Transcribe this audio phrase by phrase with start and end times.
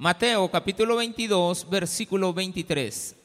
[0.00, 3.16] Mateo capítulo 22, versículo 23.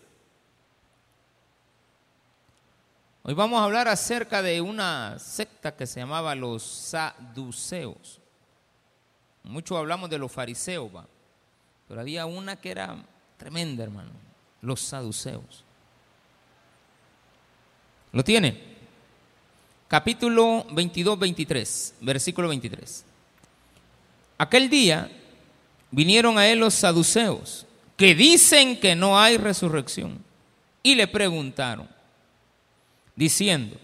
[3.24, 8.20] Hoy vamos a hablar acerca de una secta que se llamaba los saduceos.
[9.44, 11.08] Mucho hablamos de los fariseos, ¿va?
[11.88, 12.98] pero había una que era
[13.38, 14.12] tremenda, hermano,
[14.62, 15.64] los saduceos.
[18.12, 18.62] ¿Lo tiene?
[19.88, 23.06] Capítulo 22, 23, versículo 23.
[24.40, 25.10] Aquel día
[25.92, 27.66] vinieron a él los saduceos,
[27.98, 30.24] que dicen que no hay resurrección,
[30.84, 31.88] y le preguntaron,
[33.16, 33.78] diciendo,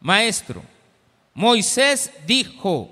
[0.00, 0.62] Maestro,
[1.34, 2.90] Moisés dijo,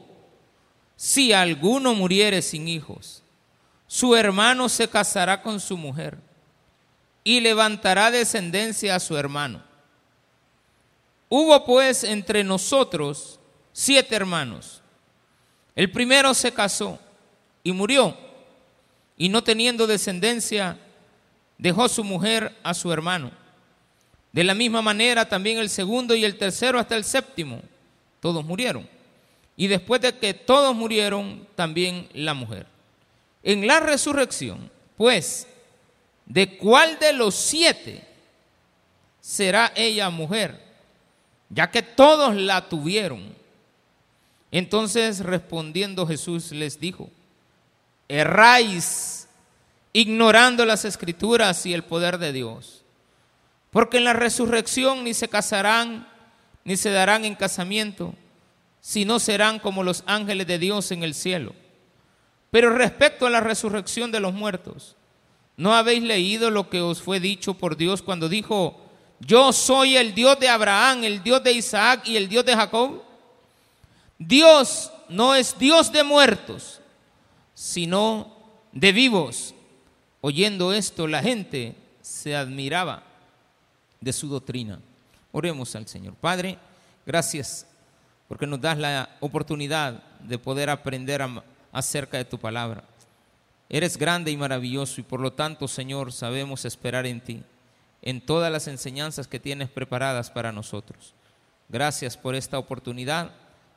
[0.96, 3.22] si alguno muriere sin hijos,
[3.86, 6.18] su hermano se casará con su mujer
[7.24, 9.62] y levantará descendencia a su hermano.
[11.28, 13.38] Hubo pues entre nosotros
[13.72, 14.82] siete hermanos.
[15.74, 16.98] El primero se casó
[17.62, 18.16] y murió,
[19.16, 20.78] y no teniendo descendencia,
[21.58, 23.30] dejó su mujer a su hermano.
[24.32, 27.60] De la misma manera también el segundo y el tercero hasta el séptimo,
[28.20, 28.88] todos murieron.
[29.56, 32.66] Y después de que todos murieron, también la mujer.
[33.42, 35.46] En la resurrección, pues,
[36.26, 38.06] ¿de cuál de los siete
[39.20, 40.60] será ella mujer?
[41.50, 43.34] Ya que todos la tuvieron.
[44.50, 47.10] Entonces respondiendo Jesús les dijo,
[48.12, 49.28] erráis
[49.92, 52.82] ignorando las escrituras y el poder de Dios
[53.72, 56.06] porque en la resurrección ni se casarán,
[56.62, 58.14] ni se darán en casamiento,
[58.82, 61.54] sino serán como los ángeles de Dios en el cielo.
[62.50, 64.94] Pero respecto a la resurrección de los muertos,
[65.56, 68.78] ¿no habéis leído lo que os fue dicho por Dios cuando dijo,
[69.20, 73.02] yo soy el Dios de Abraham, el Dios de Isaac y el Dios de Jacob?
[74.18, 76.81] Dios no es Dios de muertos,
[77.62, 78.34] sino
[78.72, 79.54] de vivos.
[80.20, 83.04] Oyendo esto, la gente se admiraba
[84.00, 84.80] de su doctrina.
[85.30, 86.14] Oremos al Señor.
[86.14, 86.58] Padre,
[87.06, 87.64] gracias
[88.26, 91.24] porque nos das la oportunidad de poder aprender
[91.70, 92.82] acerca de tu palabra.
[93.68, 97.44] Eres grande y maravilloso y por lo tanto, Señor, sabemos esperar en ti,
[98.02, 101.14] en todas las enseñanzas que tienes preparadas para nosotros.
[101.68, 103.30] Gracias por esta oportunidad,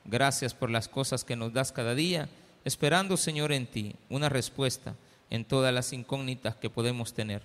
[0.05, 2.27] gracias por las cosas que nos das cada día,
[2.65, 4.95] esperando, Señor, en ti una respuesta
[5.29, 7.41] en todas las incógnitas que podemos tener.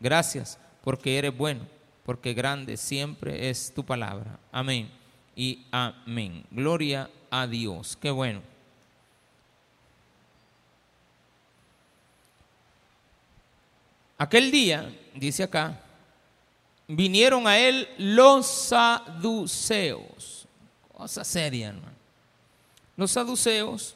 [0.00, 1.66] Gracias porque eres bueno
[2.10, 4.36] porque grande siempre es tu palabra.
[4.50, 4.90] Amén
[5.36, 6.44] y amén.
[6.50, 7.96] Gloria a Dios.
[8.00, 8.42] Qué bueno.
[14.18, 15.80] Aquel día, dice acá,
[16.88, 20.48] vinieron a él los saduceos.
[20.92, 21.94] Cosa seria, hermano.
[22.96, 23.94] Los saduceos,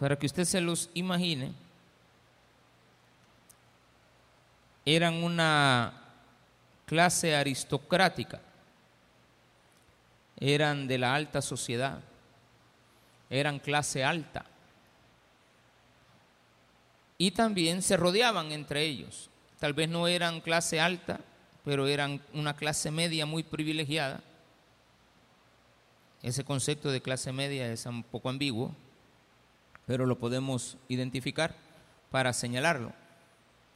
[0.00, 1.52] para que usted se los imagine,
[4.86, 5.92] eran una
[6.86, 8.40] clase aristocrática,
[10.38, 12.00] eran de la alta sociedad,
[13.28, 14.46] eran clase alta.
[17.18, 19.28] Y también se rodeaban entre ellos.
[19.58, 21.20] Tal vez no eran clase alta,
[21.62, 24.22] pero eran una clase media muy privilegiada.
[26.22, 28.74] Ese concepto de clase media es un poco ambiguo,
[29.90, 31.56] pero lo podemos identificar
[32.12, 32.92] para señalarlo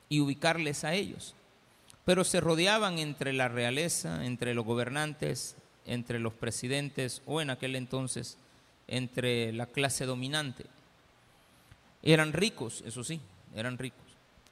[0.08, 1.34] y ubicarles a ellos.
[2.04, 7.75] Pero se rodeaban entre la realeza, entre los gobernantes, entre los presidentes o en aquel
[7.75, 8.38] entonces
[8.86, 10.66] entre la clase dominante.
[12.00, 13.20] Eran ricos, eso sí,
[13.52, 14.06] eran ricos.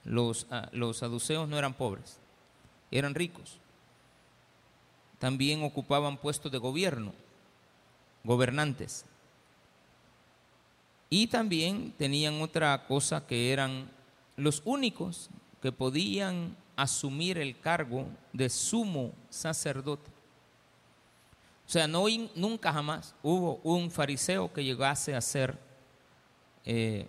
[0.04, 2.18] Los, ah, los saduceos no eran pobres,
[2.90, 3.58] eran ricos.
[5.20, 7.14] También ocupaban puestos de gobierno,
[8.24, 9.04] gobernantes.
[11.14, 13.86] Y también tenían otra cosa que eran
[14.34, 15.28] los únicos
[15.60, 20.10] que podían asumir el cargo de sumo sacerdote.
[21.66, 25.58] O sea, no, nunca jamás hubo un fariseo que llegase a ser,
[26.64, 27.06] eh,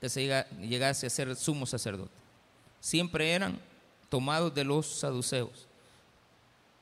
[0.00, 2.10] que se llegase a ser sumo sacerdote.
[2.80, 3.60] Siempre eran
[4.08, 5.68] tomados de los saduceos.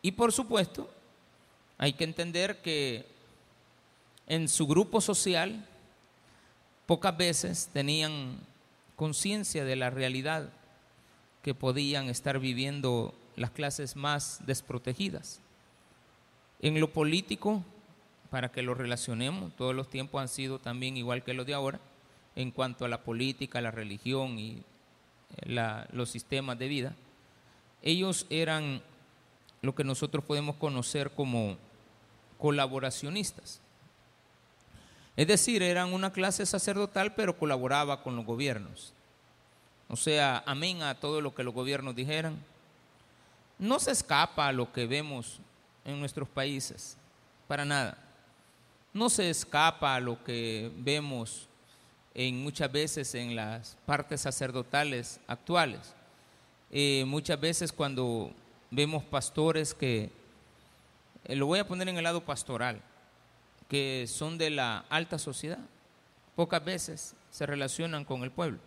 [0.00, 0.90] Y por supuesto,
[1.76, 3.04] hay que entender que
[4.26, 5.68] en su grupo social
[6.86, 8.38] pocas veces tenían
[8.96, 10.50] conciencia de la realidad
[11.42, 15.40] que podían estar viviendo las clases más desprotegidas.
[16.60, 17.62] En lo político,
[18.30, 21.80] para que lo relacionemos, todos los tiempos han sido también igual que los de ahora,
[22.36, 24.62] en cuanto a la política, la religión y
[25.36, 26.96] eh, los sistemas de vida,
[27.82, 28.82] ellos eran
[29.60, 31.56] lo que nosotros podemos conocer como
[32.38, 33.60] colaboracionistas.
[35.16, 38.92] Es decir, eran una clase sacerdotal, pero colaboraba con los gobiernos.
[39.88, 42.36] O sea, amén a todo lo que los gobiernos dijeran.
[43.58, 45.38] No se escapa a lo que vemos
[45.84, 46.96] en nuestros países,
[47.46, 47.98] para nada.
[48.92, 51.48] No se escapa a lo que vemos
[52.14, 55.94] en muchas veces en las partes sacerdotales actuales.
[56.70, 58.32] Eh, muchas veces cuando
[58.70, 60.10] vemos pastores que,
[61.24, 62.80] eh, lo voy a poner en el lado pastoral,
[63.68, 65.58] que son de la alta sociedad,
[66.36, 68.58] pocas veces se relacionan con el pueblo.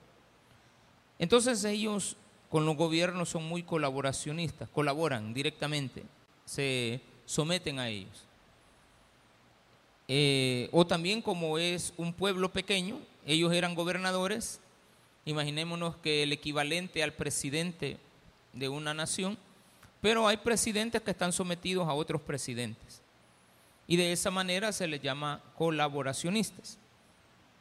[1.19, 2.17] Entonces ellos
[2.49, 6.03] con los gobiernos son muy colaboracionistas, colaboran directamente,
[6.45, 8.25] se someten a ellos.
[10.07, 14.61] Eh, o también como es un pueblo pequeño, ellos eran gobernadores,
[15.25, 17.97] imaginémonos que el equivalente al presidente
[18.53, 19.37] de una nación,
[19.99, 23.01] pero hay presidentes que están sometidos a otros presidentes.
[23.87, 26.77] Y de esa manera se les llama colaboracionistas.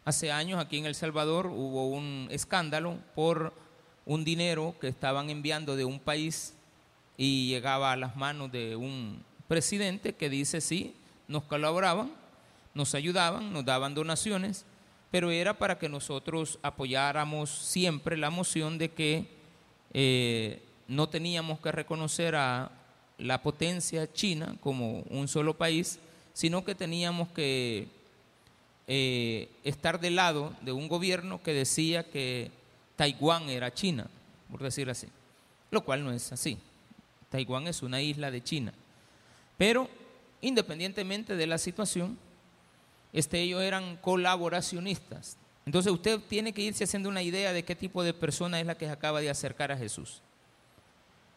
[0.05, 3.53] Hace años aquí en El Salvador hubo un escándalo por
[4.05, 6.55] un dinero que estaban enviando de un país
[7.17, 10.95] y llegaba a las manos de un presidente que dice sí,
[11.29, 12.13] nos colaboraban,
[12.75, 14.65] nos ayudaban, nos daban donaciones,
[15.11, 19.29] pero era para que nosotros apoyáramos siempre la moción de que
[19.93, 22.71] eh, no teníamos que reconocer a
[23.19, 25.99] la potencia china como un solo país,
[26.37, 27.89] sino que teníamos que
[28.87, 32.51] eh, estar del lado de un gobierno que decía que
[32.95, 34.07] Taiwán era China,
[34.51, 35.09] por decir así,
[35.71, 36.59] lo cual no es así.
[37.31, 38.75] Taiwán es una isla de China.
[39.57, 39.89] Pero
[40.43, 42.19] independientemente de la situación,
[43.15, 45.39] este, ellos eran colaboracionistas.
[45.65, 48.77] Entonces usted tiene que irse haciendo una idea de qué tipo de persona es la
[48.77, 50.21] que se acaba de acercar a Jesús.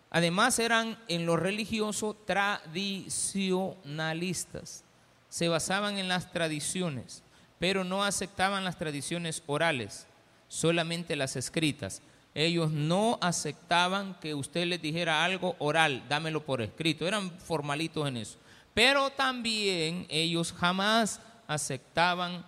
[0.10, 4.84] Además eran en lo religioso tradicionalistas.
[5.30, 7.24] Se basaban en las tradiciones,
[7.60, 10.08] pero no aceptaban las tradiciones orales
[10.50, 12.02] solamente las escritas.
[12.36, 17.08] Ellos no aceptaban que usted les dijera algo oral, dámelo por escrito.
[17.08, 18.38] Eran formalitos en eso.
[18.74, 22.46] Pero también ellos jamás aceptaban,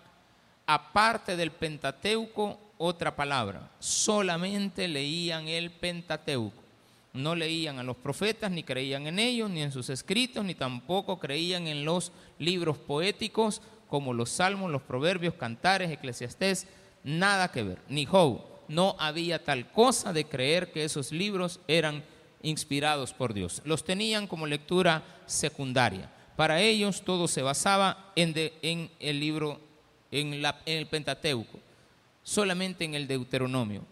[0.65, 3.69] aparte del Pentateuco, otra palabra.
[3.79, 6.61] Solamente leían el Pentateuco.
[7.13, 11.19] No leían a los profetas, ni creían en ellos, ni en sus escritos, ni tampoco
[11.19, 16.67] creían en los libros poéticos como los salmos, los proverbios, cantares, eclesiastés,
[17.03, 18.41] nada que ver, ni Job.
[18.69, 22.03] No había tal cosa de creer que esos libros eran
[22.41, 23.61] inspirados por Dios.
[23.65, 26.09] Los tenían como lectura secundaria.
[26.35, 29.59] Para ellos todo se basaba en, en el libro,
[30.09, 31.59] en, la, en, el Pentateuco,
[32.23, 33.85] solamente en el Deuteronomio.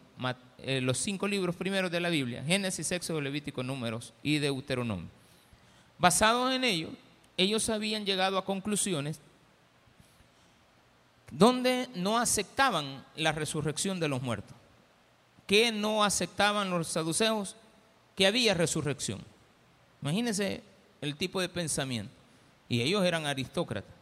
[0.60, 5.10] Eh, los cinco libros primeros de la Biblia, Génesis, Éxodo, Levítico, Números y Deuteronomio.
[5.98, 6.90] Basados en ello,
[7.38, 9.20] ellos habían llegado a conclusiones
[11.32, 14.56] donde no aceptaban la resurrección de los muertos.
[15.48, 17.56] ¿Qué no aceptaban los saduceos?
[18.16, 19.22] Que había resurrección.
[20.02, 20.62] Imagínense
[21.02, 22.12] el tipo de pensamiento.
[22.68, 23.94] Y ellos eran aristócratas.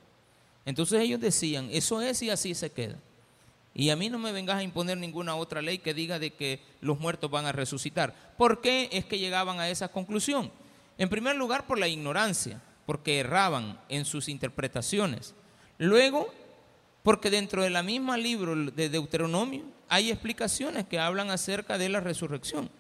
[0.65, 2.97] Entonces ellos decían, eso es y así se queda.
[3.79, 6.62] Y a mí no me vengas a imponer ninguna otra ley que diga de que
[6.81, 8.33] los muertos van a resucitar.
[8.35, 10.51] ¿Por qué es que llegaban a esa conclusión?
[10.97, 15.35] En primer lugar, por la ignorancia, porque erraban en sus interpretaciones.
[15.77, 16.33] Luego,
[17.03, 21.99] porque dentro de la misma libro de Deuteronomio hay explicaciones que hablan acerca de la
[21.99, 22.71] resurrección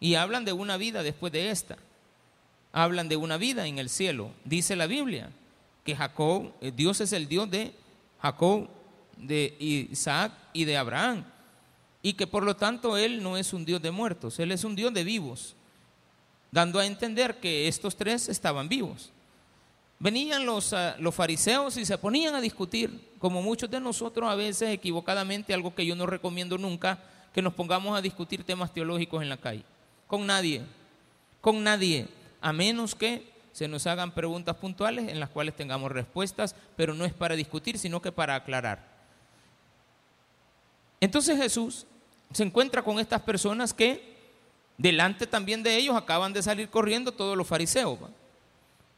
[0.00, 1.76] y hablan de una vida después de esta.
[2.72, 4.30] Hablan de una vida en el cielo.
[4.46, 5.28] Dice la Biblia
[5.84, 7.74] que Jacob, eh, Dios es el Dios de
[8.22, 8.70] Jacob,
[9.22, 11.24] de Isaac y de Abraham.
[12.02, 14.76] Y que por lo tanto Él no es un Dios de muertos, Él es un
[14.76, 15.54] Dios de vivos.
[16.50, 19.10] Dando a entender que estos tres estaban vivos.
[19.98, 24.34] Venían los, ah, los fariseos y se ponían a discutir, como muchos de nosotros a
[24.34, 26.98] veces equivocadamente, algo que yo no recomiendo nunca,
[27.32, 29.62] que nos pongamos a discutir temas teológicos en la calle.
[30.06, 30.62] Con nadie,
[31.40, 32.08] con nadie,
[32.40, 37.04] a menos que se nos hagan preguntas puntuales en las cuales tengamos respuestas, pero no
[37.04, 38.91] es para discutir, sino que para aclarar.
[41.02, 41.84] Entonces Jesús
[42.32, 44.16] se encuentra con estas personas que
[44.78, 47.98] delante también de ellos acaban de salir corriendo todos los fariseos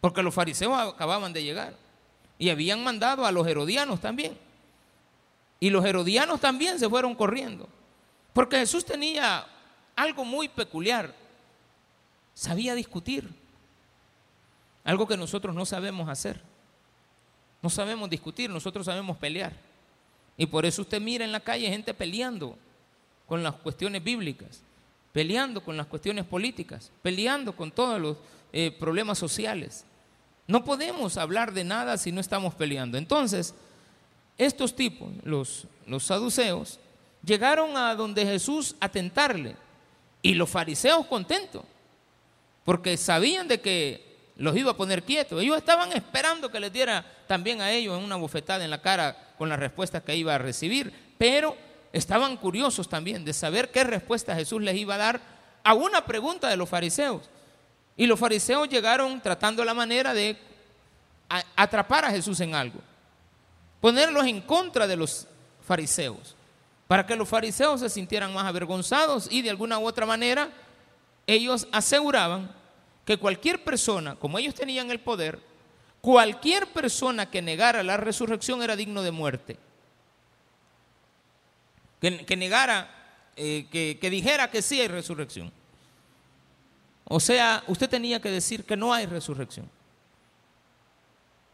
[0.03, 1.75] porque los fariseos acababan de llegar
[2.39, 4.37] y habían mandado a los herodianos también.
[5.59, 7.67] Y los herodianos también se fueron corriendo,
[8.35, 9.47] porque Jesús tenía
[9.97, 11.15] algo muy peculiar,
[12.35, 13.31] sabía discutir,
[14.85, 16.39] algo que nosotros no sabemos hacer.
[17.63, 19.55] No sabemos discutir, nosotros sabemos pelear.
[20.37, 22.59] Y por eso usted mira en la calle gente peleando
[23.27, 24.63] con las cuestiones bíblicas,
[25.13, 28.17] peleando con las cuestiones políticas, peleando con todos los
[28.53, 29.85] eh, problemas sociales.
[30.47, 32.99] No podemos hablar de nada si no estamos peleando.
[32.99, 33.55] Entonces,
[34.37, 35.67] estos tipos, los,
[36.01, 36.79] saduceos,
[37.25, 39.57] llegaron a donde Jesús a tentarle.
[40.21, 41.63] Y los fariseos contentos,
[42.65, 45.43] porque sabían de que los iba a poner quietos.
[45.43, 49.49] Ellos estaban esperando que les diera también a ellos una bofetada en la cara con
[49.49, 51.57] las respuestas que iba a recibir, pero
[51.93, 55.21] estaban curiosos también de saber qué respuesta Jesús les iba a dar
[55.63, 57.23] a una pregunta de los fariseos.
[57.97, 60.37] Y los fariseos llegaron tratando la manera de
[61.57, 62.81] atrapar a Jesús en algo,
[63.81, 65.27] ponerlos en contra de los
[65.67, 66.35] fariseos,
[66.87, 70.51] para que los fariseos se sintieran más avergonzados y de alguna u otra manera
[71.27, 72.51] ellos aseguraban
[73.05, 75.41] que cualquier persona, como ellos tenían el poder,
[76.05, 79.57] cualquier persona que negara la resurrección era digno de muerte.
[81.99, 82.91] Que, negara,
[83.37, 85.51] eh, que, dijera que sí hay resurrección.
[87.05, 89.67] O sea, usted tenía que decir que no hay resurrección.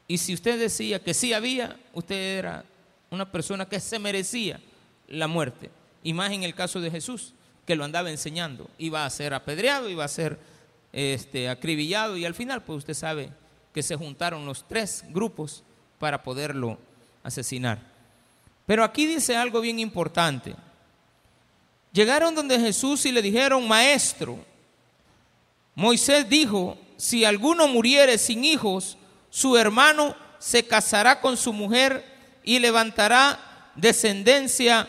[0.09, 2.65] Y si usted decía que sí había, usted era
[3.09, 4.61] una persona que se merecía
[5.07, 5.71] la muerte.
[6.03, 8.69] Y más en el caso de Jesús, que lo andaba enseñando.
[8.79, 10.41] Iba a ser apedreado, iba a ser
[10.93, 13.31] este, acribillado y al final, pues usted sabe
[13.73, 15.63] que se juntaron los tres grupos
[15.99, 16.79] para poderlo
[17.23, 17.79] asesinar.
[18.67, 20.55] Pero aquí dice algo bien importante.
[21.93, 24.39] Llegaron donde Jesús y le dijeron, maestro,
[25.75, 28.97] Moisés dijo, si alguno muriere sin hijos,
[29.31, 32.05] su hermano se casará con su mujer
[32.43, 34.89] y levantará descendencia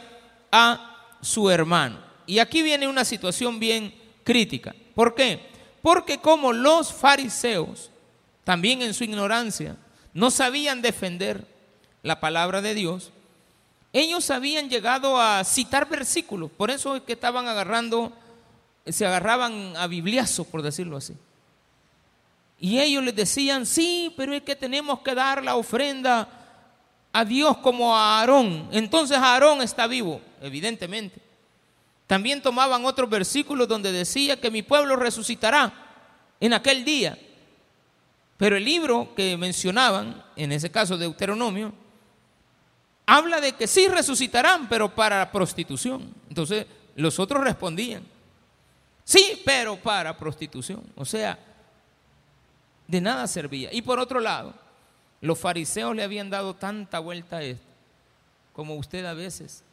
[0.52, 2.00] a su hermano.
[2.26, 4.76] Y aquí viene una situación bien crítica.
[4.96, 5.50] ¿Por qué?
[5.82, 7.90] Porque como los fariseos,
[8.43, 9.77] también en su ignorancia,
[10.13, 11.45] no sabían defender
[12.03, 13.12] la palabra de Dios,
[13.93, 18.13] ellos habían llegado a citar versículos, por eso es que estaban agarrando,
[18.86, 21.13] se agarraban a bibliazo, por decirlo así.
[22.60, 26.29] Y ellos les decían, sí, pero es que tenemos que dar la ofrenda
[27.12, 28.69] a Dios como a Aarón.
[28.71, 31.19] Entonces Aarón está vivo, evidentemente.
[32.07, 35.74] También tomaban otros versículos donde decía que mi pueblo resucitará
[36.39, 37.17] en aquel día.
[38.41, 41.71] Pero el libro que mencionaban, en ese caso Deuteronomio,
[43.05, 46.12] habla de que sí resucitarán, pero para prostitución.
[46.27, 48.03] Entonces los otros respondían,
[49.03, 50.81] sí, pero para prostitución.
[50.95, 51.38] O sea,
[52.88, 53.71] de nada servía.
[53.71, 54.55] Y por otro lado,
[55.21, 57.67] los fariseos le habían dado tanta vuelta a esto,
[58.53, 59.63] como usted a veces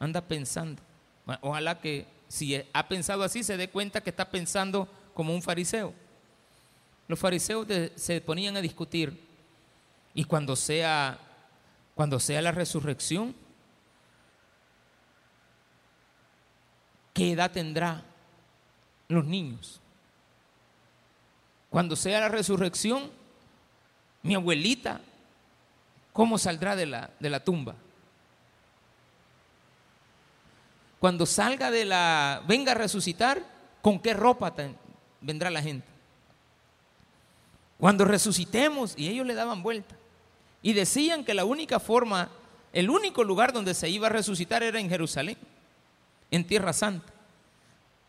[0.00, 0.82] anda pensando.
[1.42, 5.94] Ojalá que si ha pensado así se dé cuenta que está pensando como un fariseo.
[7.10, 9.20] Los fariseos se ponían a discutir
[10.14, 11.18] y cuando sea
[11.96, 13.34] cuando sea la resurrección
[17.12, 18.04] ¿qué edad tendrá
[19.08, 19.80] los niños?
[21.68, 23.10] Cuando sea la resurrección
[24.22, 25.00] mi abuelita
[26.12, 27.74] ¿cómo saldrá de la, de la tumba?
[31.00, 33.42] cuando salga de la, venga a resucitar,
[33.82, 34.54] ¿con qué ropa
[35.20, 35.90] vendrá la gente?
[37.80, 39.96] Cuando resucitemos, y ellos le daban vuelta,
[40.62, 42.30] y decían que la única forma,
[42.74, 45.38] el único lugar donde se iba a resucitar era en Jerusalén,
[46.30, 47.10] en Tierra Santa.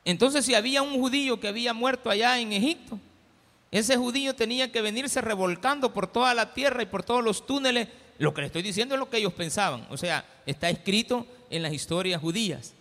[0.04, 3.00] Entonces, si había un judío que había muerto allá en Egipto,
[3.72, 7.88] ese judío tenía que venirse revolcando por toda la tierra y por todos los túneles.
[8.18, 9.88] Lo que le estoy diciendo es lo que ellos pensaban.
[9.90, 12.74] O sea, está escrito en las historias judías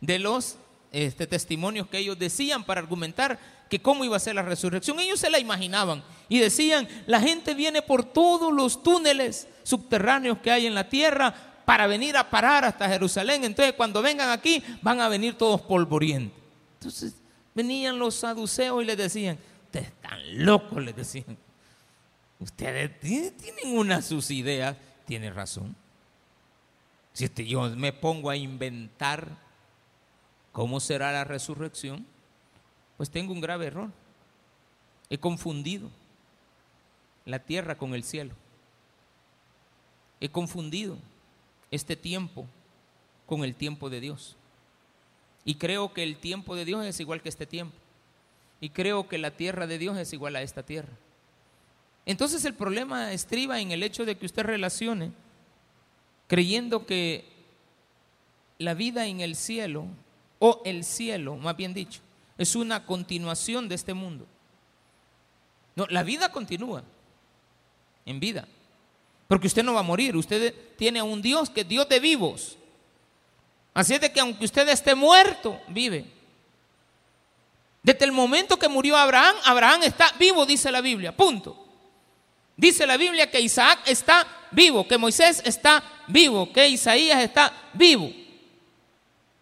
[0.00, 0.56] de los
[0.90, 3.38] este, testimonios que ellos decían para argumentar
[3.72, 5.00] que cómo iba a ser la resurrección.
[5.00, 10.50] Ellos se la imaginaban y decían, la gente viene por todos los túneles subterráneos que
[10.50, 13.44] hay en la tierra para venir a parar hasta Jerusalén.
[13.44, 16.38] Entonces cuando vengan aquí van a venir todos polvorientos.
[16.74, 17.14] Entonces
[17.54, 21.38] venían los saduceos y les decían, ustedes están locos, les decían.
[22.40, 24.76] Ustedes tienen una sus ideas,
[25.06, 25.74] tiene razón.
[27.14, 29.38] Si yo me pongo a inventar
[30.52, 32.06] ¿Cómo será la resurrección?
[33.02, 33.90] Pues tengo un grave error.
[35.10, 35.90] He confundido
[37.24, 38.32] la tierra con el cielo.
[40.20, 40.96] He confundido
[41.72, 42.46] este tiempo
[43.26, 44.36] con el tiempo de Dios.
[45.44, 47.74] Y creo que el tiempo de Dios es igual que este tiempo.
[48.60, 50.92] Y creo que la tierra de Dios es igual a esta tierra.
[52.06, 55.10] Entonces el problema estriba en el hecho de que usted relacione
[56.28, 57.24] creyendo que
[58.58, 59.86] la vida en el cielo
[60.38, 62.00] o el cielo, más bien dicho,
[62.42, 64.26] es una continuación de este mundo.
[65.74, 66.82] No, la vida continúa
[68.04, 68.46] en vida.
[69.28, 72.00] Porque usted no va a morir, usted tiene a un Dios que es Dios de
[72.00, 72.56] vivos.
[73.74, 76.04] Así es de que aunque usted esté muerto, vive.
[77.82, 81.56] Desde el momento que murió Abraham, Abraham está vivo, dice la Biblia, punto.
[82.56, 88.12] Dice la Biblia que Isaac está vivo, que Moisés está vivo, que Isaías está vivo.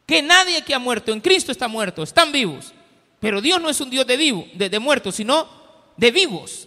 [0.07, 2.73] Que nadie que ha muerto en Cristo está muerto, están vivos.
[3.21, 5.47] Pero Dios no es un Dios de de, muertos, sino
[5.97, 6.67] de vivos.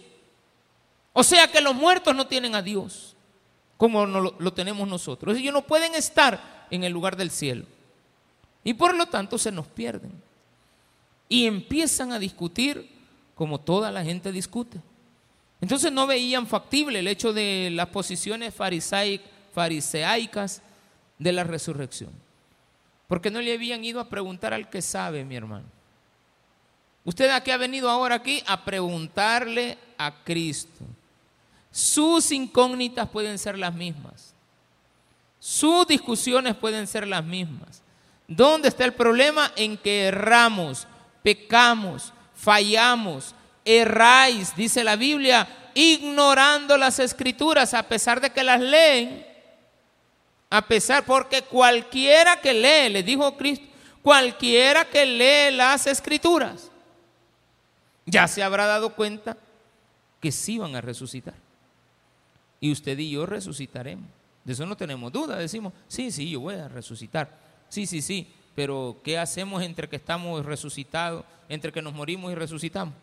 [1.12, 3.16] O sea que los muertos no tienen a Dios
[3.76, 5.36] como lo, lo tenemos nosotros.
[5.36, 7.66] Ellos no pueden estar en el lugar del cielo.
[8.62, 10.12] Y por lo tanto se nos pierden.
[11.28, 12.88] Y empiezan a discutir
[13.34, 14.80] como toda la gente discute.
[15.60, 20.62] Entonces no veían factible el hecho de las posiciones fariseicas
[21.18, 22.10] de la resurrección.
[23.08, 25.73] Porque no le habían ido a preguntar al que sabe, mi hermano.
[27.04, 30.84] Usted aquí ha venido ahora aquí a preguntarle a Cristo.
[31.70, 34.32] Sus incógnitas pueden ser las mismas.
[35.38, 37.82] Sus discusiones pueden ser las mismas.
[38.26, 39.52] ¿Dónde está el problema?
[39.56, 40.86] En que erramos,
[41.22, 43.34] pecamos, fallamos,
[43.64, 49.26] erráis, dice la Biblia, ignorando las escrituras a pesar de que las leen.
[50.48, 53.66] A pesar, porque cualquiera que lee, le dijo Cristo,
[54.00, 56.70] cualquiera que lee las escrituras,
[58.06, 59.36] ya se habrá dado cuenta
[60.20, 61.34] que sí van a resucitar.
[62.60, 64.08] Y usted y yo resucitaremos.
[64.44, 65.36] De eso no tenemos duda.
[65.36, 67.38] Decimos, sí, sí, yo voy a resucitar.
[67.68, 68.32] Sí, sí, sí.
[68.54, 72.94] Pero ¿qué hacemos entre que estamos resucitados, entre que nos morimos y resucitamos?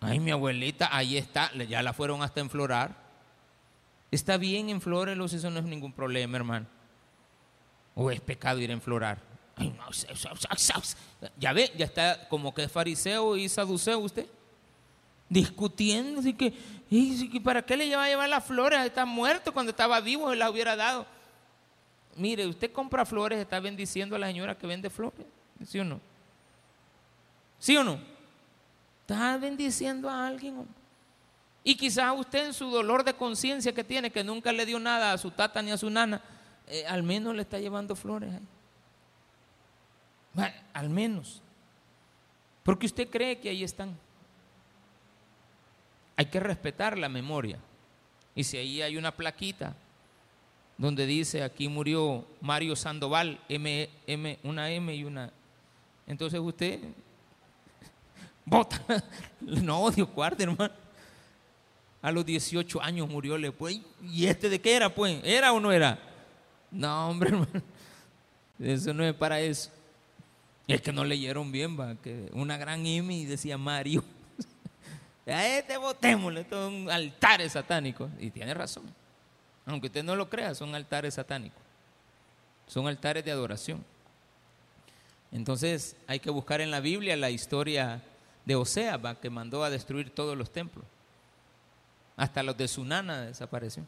[0.00, 2.96] Ay, mi abuelita, ahí está, ya la fueron hasta enflorar.
[4.10, 6.66] Está bien, enflórelos, eso no es ningún problema, hermano.
[7.94, 9.29] O es pecado ir a enflorar.
[11.36, 14.26] Ya ve, ya está como que fariseo y saduceo usted.
[15.28, 16.52] Discutiendo, así que,
[17.44, 18.80] ¿para qué le va a llevar las flores?
[18.80, 21.06] Está muerto cuando estaba vivo, las hubiera dado.
[22.16, 25.24] Mire, usted compra flores, está bendiciendo a la señora que vende flores.
[25.66, 26.00] ¿Sí o no?
[27.58, 28.00] ¿Sí o no?
[29.02, 30.66] Está bendiciendo a alguien.
[31.62, 35.12] Y quizás usted en su dolor de conciencia que tiene, que nunca le dio nada
[35.12, 36.22] a su tata ni a su nana,
[36.66, 38.46] eh, al menos le está llevando flores ahí.
[40.72, 41.42] Al menos.
[42.62, 43.96] Porque usted cree que ahí están.
[46.16, 47.58] Hay que respetar la memoria.
[48.34, 49.74] Y si ahí hay una plaquita
[50.76, 55.30] donde dice aquí murió Mario Sandoval, M, M, una M y una.
[56.06, 56.80] Entonces usted
[58.44, 58.80] Bota.
[59.40, 60.72] No, odio cuarto, hermano.
[62.02, 63.80] A los 18 años murió pues.
[64.02, 65.20] ¿Y este de qué era, pues?
[65.22, 65.98] ¿Era o no era?
[66.70, 67.62] No, hombre, hermano.
[68.58, 69.70] Eso no es para eso.
[70.74, 71.96] Es que no leyeron bien, va.
[72.32, 74.04] Una gran y decía Mario.
[75.26, 78.10] A este botémosle, son altares satánicos.
[78.18, 78.84] Y tiene razón.
[79.66, 81.60] Aunque usted no lo crea, son altares satánicos.
[82.66, 83.84] Son altares de adoración.
[85.32, 88.02] Entonces hay que buscar en la Biblia la historia
[88.44, 90.84] de Osea, que mandó a destruir todos los templos.
[92.16, 93.84] Hasta los de su nana desapareció.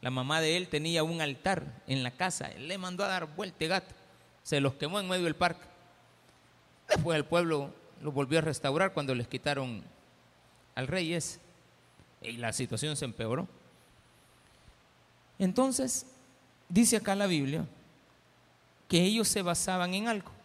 [0.00, 2.46] La mamá de él tenía un altar en la casa.
[2.48, 3.94] Él le mandó a dar vuelta gato.
[4.42, 5.75] Se los quemó en medio del parque.
[6.88, 7.70] Después el pueblo
[8.02, 9.82] lo volvió a restaurar cuando les quitaron
[10.74, 11.40] al rey ese.
[12.22, 13.46] Y la situación se empeoró.
[15.38, 16.06] Entonces,
[16.68, 17.66] dice acá la Biblia
[18.88, 20.36] que ellos se basaban en algo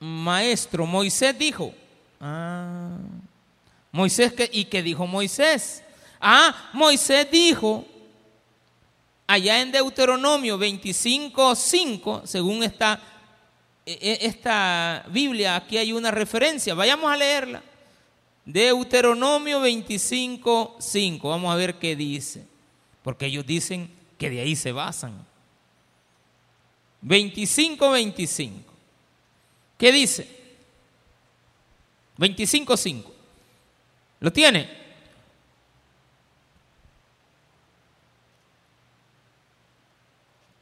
[0.00, 1.72] maestro, Moisés dijo,
[2.20, 2.96] ah,
[3.92, 5.82] Moisés, ¿y qué dijo Moisés?
[6.18, 7.84] Ah, Moisés dijo,
[9.26, 13.04] allá en Deuteronomio 25, 5, según esta, e, e,
[14.00, 17.62] esta Biblia, aquí hay una referencia, vayamos a leerla.
[18.44, 22.46] Deuteronomio 25, 5, vamos a ver qué dice,
[23.02, 25.26] porque ellos dicen que de ahí se basan.
[27.02, 28.72] 25, 25.
[29.78, 30.28] ¿Qué dice?
[32.18, 33.04] 25.5.
[34.20, 34.80] ¿Lo tiene?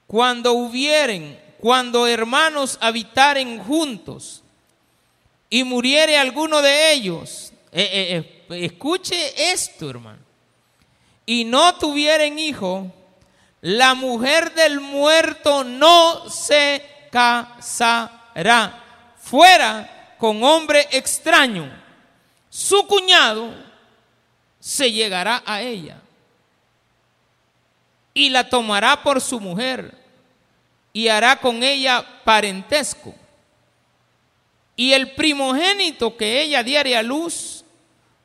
[0.07, 4.43] Cuando hubieren, cuando hermanos habitaren juntos
[5.51, 10.21] y muriere alguno de ellos, eh, eh, eh, escuche esto, hermano,
[11.27, 12.93] y no tuvieren hijo,
[13.61, 18.85] la mujer del muerto no se casará
[19.21, 21.71] fuera con hombre extraño,
[22.49, 23.53] su cuñado
[24.61, 26.01] se llegará a ella
[28.15, 30.08] y la tomará por su mujer
[30.99, 33.15] y hará con ella parentesco.
[34.75, 37.65] Y el primogénito que ella diere a luz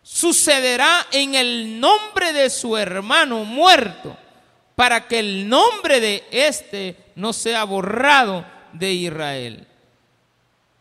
[0.02, 4.18] sucederá en el nombre de su hermano muerto,
[4.74, 9.68] para que el nombre de éste no sea borrado de Israel.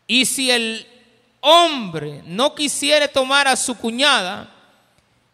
[0.07, 0.87] Y si el
[1.41, 4.49] hombre no quisiere tomar a su cuñada,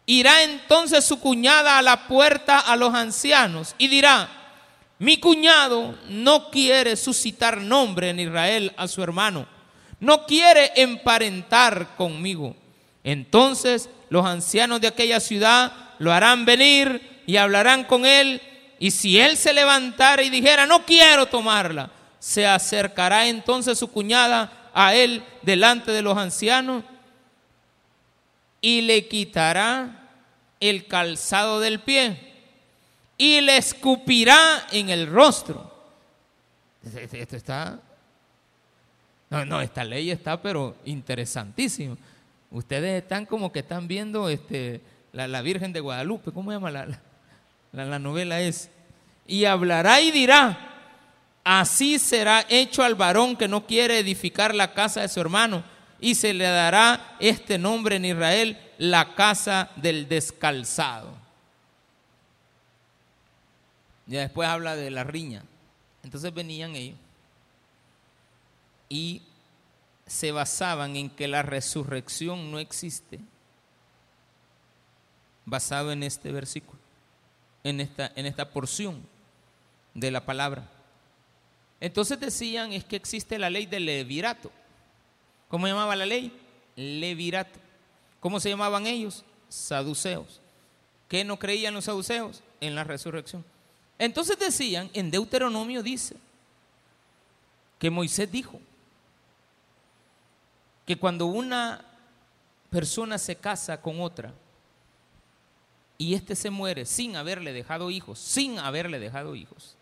[0.04, 4.39] irá entonces su cuñada a la puerta a los ancianos y dirá,
[5.00, 9.46] mi cuñado no quiere suscitar nombre en Israel a su hermano,
[9.98, 12.54] no quiere emparentar conmigo.
[13.02, 18.42] Entonces los ancianos de aquella ciudad lo harán venir y hablarán con él,
[18.78, 24.70] y si él se levantara y dijera, no quiero tomarla, se acercará entonces su cuñada
[24.74, 26.84] a él delante de los ancianos
[28.60, 30.10] y le quitará
[30.60, 32.29] el calzado del pie
[33.20, 35.70] y le escupirá en el rostro.
[37.12, 37.78] Esto está...
[39.28, 41.98] No, no, esta ley está pero interesantísima.
[42.50, 44.80] Ustedes están como que están viendo este,
[45.12, 46.86] la, Virgen de Guadalupe, ¿cómo se llama la,
[47.72, 48.70] la, la novela es?
[49.26, 50.70] Y hablará y dirá,
[51.44, 55.62] Así será hecho al varón que no quiere edificar la casa de su hermano,
[56.00, 61.19] y se le dará este nombre en Israel, la casa del descalzado.
[64.10, 65.44] Ya después habla de la riña.
[66.02, 66.98] Entonces venían ellos
[68.88, 69.22] y
[70.04, 73.20] se basaban en que la resurrección no existe,
[75.44, 76.80] basado en este versículo,
[77.62, 79.00] en esta, en esta porción
[79.94, 80.68] de la palabra.
[81.78, 84.50] Entonces decían es que existe la ley del levirato.
[85.48, 86.36] ¿Cómo llamaba la ley?
[86.74, 87.60] Levirato.
[88.18, 89.24] ¿Cómo se llamaban ellos?
[89.48, 90.40] Saduceos.
[91.08, 92.42] ¿Qué no creían los saduceos?
[92.60, 93.44] En la resurrección.
[94.00, 96.16] Entonces decían, en Deuteronomio dice,
[97.78, 98.58] que Moisés dijo
[100.86, 101.84] que cuando una
[102.70, 104.32] persona se casa con otra
[105.98, 109.76] y éste se muere sin haberle dejado hijos, sin haberle dejado hijos,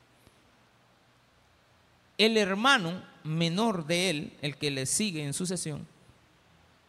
[2.18, 5.87] el hermano menor de él, el que le sigue en sucesión,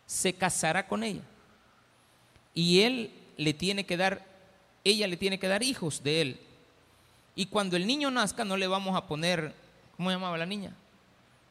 [0.08, 1.22] se casará con ella.
[2.56, 4.26] Y él le tiene que dar,
[4.84, 6.40] ella le tiene que dar hijos de él.
[7.36, 9.54] Y cuando el niño nazca no le vamos a poner,
[9.96, 10.74] ¿cómo llamaba la niña?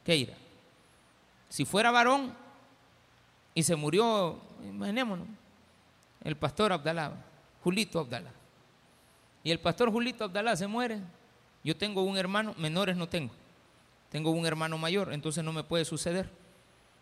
[0.05, 0.35] Keira.
[1.49, 2.35] Si fuera varón
[3.55, 5.27] y se murió, imaginémonos,
[6.23, 7.13] el pastor Abdalá,
[7.63, 8.31] Julito Abdalá.
[9.43, 11.01] Y el pastor Julito Abdalá se muere.
[11.65, 13.33] Yo tengo un hermano, menores no tengo.
[14.11, 16.29] Tengo un hermano mayor, entonces no me puede suceder.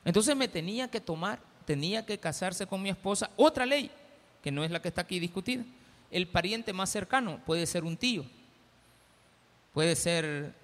[0.04, 3.90] Entonces me tenía que tomar, tenía que casarse con mi esposa, otra ley,
[4.42, 5.64] que no es la que está aquí discutida.
[6.10, 8.24] El pariente más cercano puede ser un tío,
[9.76, 10.54] puede ser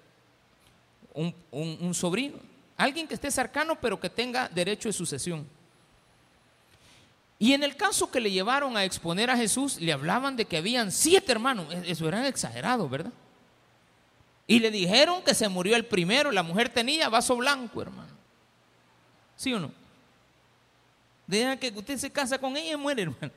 [1.13, 2.39] un, sobrino,
[2.75, 5.47] alguien que esté cercano pero que tenga derecho de sucesión.
[7.37, 10.57] Y en el caso que le llevaron a exponer a Jesús, le hablaban de que
[10.57, 11.71] habían siete hermanos.
[11.71, 13.13] E, eso era exagerado, ¿verdad?
[14.47, 18.13] Y le dijeron que se murió el primero, la mujer tenía vaso blanco, hermano.
[19.35, 19.71] ¿Sí o no?
[21.27, 23.31] Deja que usted se casa con ella y muere, hermano.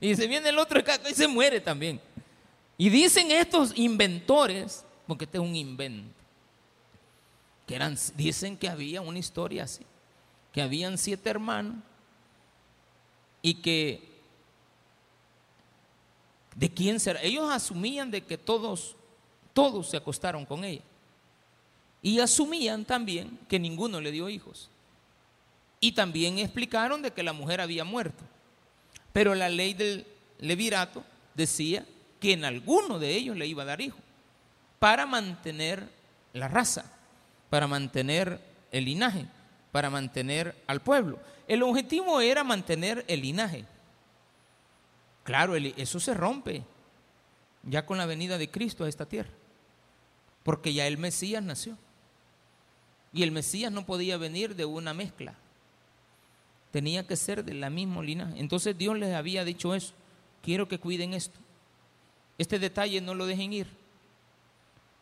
[0.00, 2.00] Y se viene el otro y se muere también.
[2.78, 6.14] Y dicen estos inventores, porque este es un invento,
[7.66, 9.84] que eran, dicen que había una historia así,
[10.52, 11.76] que habían siete hermanos
[13.40, 14.10] y que
[16.54, 17.22] de quién será.
[17.22, 18.96] Ellos asumían de que todos
[19.52, 20.82] todos se acostaron con ella.
[22.02, 24.68] Y asumían también que ninguno le dio hijos.
[25.80, 28.24] Y también explicaron de que la mujer había muerto.
[29.12, 30.06] Pero la ley del
[30.38, 31.86] levirato decía
[32.20, 33.98] que en alguno de ellos le iba a dar hijo.
[34.82, 35.88] Para mantener
[36.32, 36.84] la raza,
[37.50, 38.40] para mantener
[38.72, 39.26] el linaje,
[39.70, 41.20] para mantener al pueblo.
[41.46, 43.64] El objetivo era mantener el linaje.
[45.22, 46.64] Claro, eso se rompe
[47.62, 49.30] ya con la venida de Cristo a esta tierra
[50.42, 51.76] porque ya el Mesías nació.
[53.12, 55.34] Y el Mesías no podía venir de una mezcla.
[56.70, 58.40] Tenía que ser de la misma linaje.
[58.40, 59.92] Entonces Dios les había dicho eso.
[60.42, 61.38] Quiero que cuiden esto.
[62.38, 63.81] Este detalle no lo dejen ir.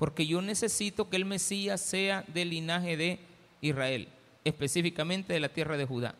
[0.00, 3.20] Porque yo necesito que el Mesías sea del linaje de
[3.60, 4.08] Israel,
[4.44, 6.16] específicamente de la tierra de Judá.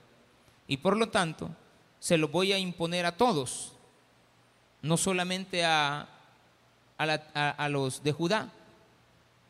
[0.68, 1.50] Y por lo tanto,
[1.98, 3.72] se lo voy a imponer a todos,
[4.82, 6.08] no solamente a,
[6.96, 8.52] a los de Judá,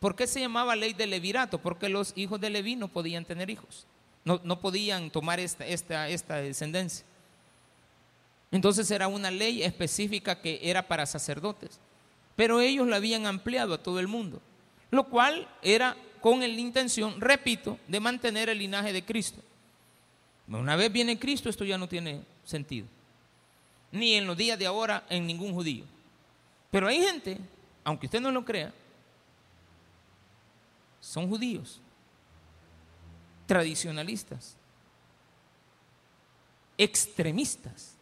[0.01, 1.59] ¿Por qué se llamaba ley de levirato?
[1.59, 3.87] Porque los hijos de Leví no podían tener hijos,
[4.25, 7.05] no, no podían tomar esta, esta, esta descendencia.
[8.51, 11.79] Entonces era una ley específica que era para sacerdotes,
[12.37, 14.41] pero ellos la habían ampliado a todo el mundo,
[14.91, 19.41] lo cual era con la intención, repito, de mantener el linaje de Cristo.
[20.49, 22.87] Una vez viene Cristo, esto ya no tiene sentido.
[23.93, 25.85] Ni en los días de ahora en ningún judío.
[26.71, 27.39] Pero hay gente,
[27.85, 28.73] aunque usted no lo crea,
[31.01, 31.81] son judíos,
[33.47, 34.57] tradicionalistas,
[36.77, 37.97] extremistas.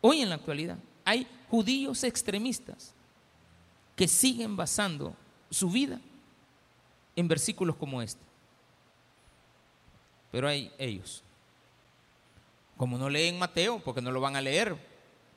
[0.00, 2.93] Hoy en la actualidad hay judíos extremistas
[3.96, 5.14] que siguen basando
[5.50, 6.00] su vida
[7.16, 8.20] en versículos como este.
[10.32, 11.22] Pero hay ellos.
[12.76, 14.76] Como no leen Mateo, porque no lo van a leer,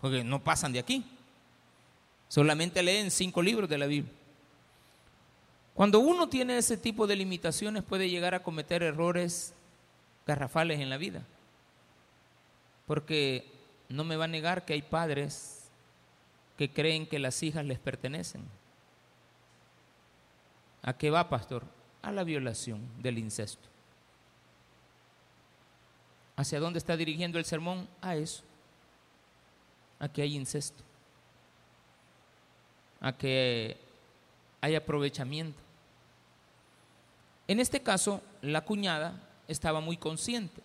[0.02, 1.06] porque no pasan de aquí.
[2.30, 4.13] Solamente leen cinco libros de la Biblia.
[5.76, 9.54] Cuando uno tiene ese tipo de limitaciones puede llegar a cometer errores
[10.26, 11.22] garrafales en la vida.
[12.88, 13.46] Porque
[13.88, 15.57] no me va a negar que hay padres
[16.58, 18.43] que creen que las hijas les pertenecen.
[20.82, 21.63] ¿A qué va, pastor?
[22.02, 23.67] A la violación del incesto.
[26.36, 27.88] ¿Hacia dónde está dirigiendo el sermón?
[28.02, 28.43] A eso.
[30.00, 30.84] A que hay incesto.
[33.02, 33.78] A que
[34.62, 35.60] hay aprovechamiento.
[37.48, 39.13] En este caso, la cuñada
[39.48, 40.62] estaba muy consciente,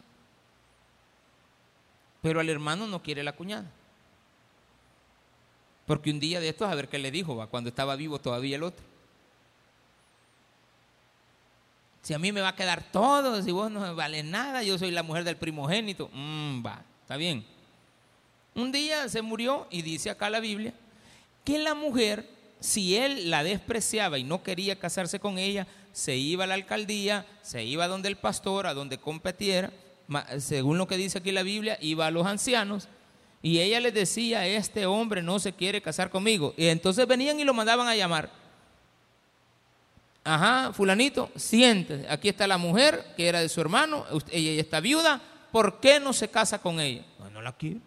[2.21, 3.71] pero el hermano no quiere la cuñada.
[5.93, 8.57] Porque un día de estos, a ver qué le dijo, va, cuando estaba vivo todavía
[8.57, 8.83] el otro.
[12.01, 14.79] Si a mí me va a quedar todo, si vos no me vale nada, yo
[14.79, 16.09] soy la mujer del primogénito.
[16.15, 17.45] Mm, va, está bien.
[18.55, 20.73] Un día se murió y dice acá la Biblia
[21.45, 22.27] que la mujer,
[22.59, 27.27] si él la despreciaba y no quería casarse con ella, se iba a la alcaldía,
[27.43, 29.71] se iba donde el pastor, a donde competiera,
[30.39, 32.89] según lo que dice aquí la Biblia, iba a los ancianos
[33.43, 36.55] y ella les decía, este hombre no se quiere casar conmigo.
[36.57, 38.31] Y entonces venían y lo mandaban a llamar.
[40.25, 45.21] Ajá, fulanito, siente, aquí está la mujer que era de su hermano, ella está viuda,
[45.51, 47.05] ¿por qué no se casa con ella?
[47.19, 47.81] No, no la quiero.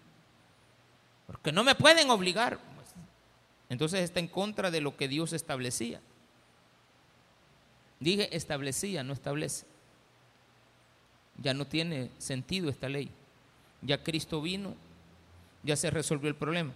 [1.27, 2.59] Porque no me pueden obligar.
[3.69, 6.01] Entonces está en contra de lo que Dios establecía.
[7.99, 9.65] Dije establecía, no establece.
[11.37, 13.09] Ya no tiene sentido esta ley.
[13.81, 14.75] Ya Cristo vino,
[15.65, 16.73] ya se resolvió el problema.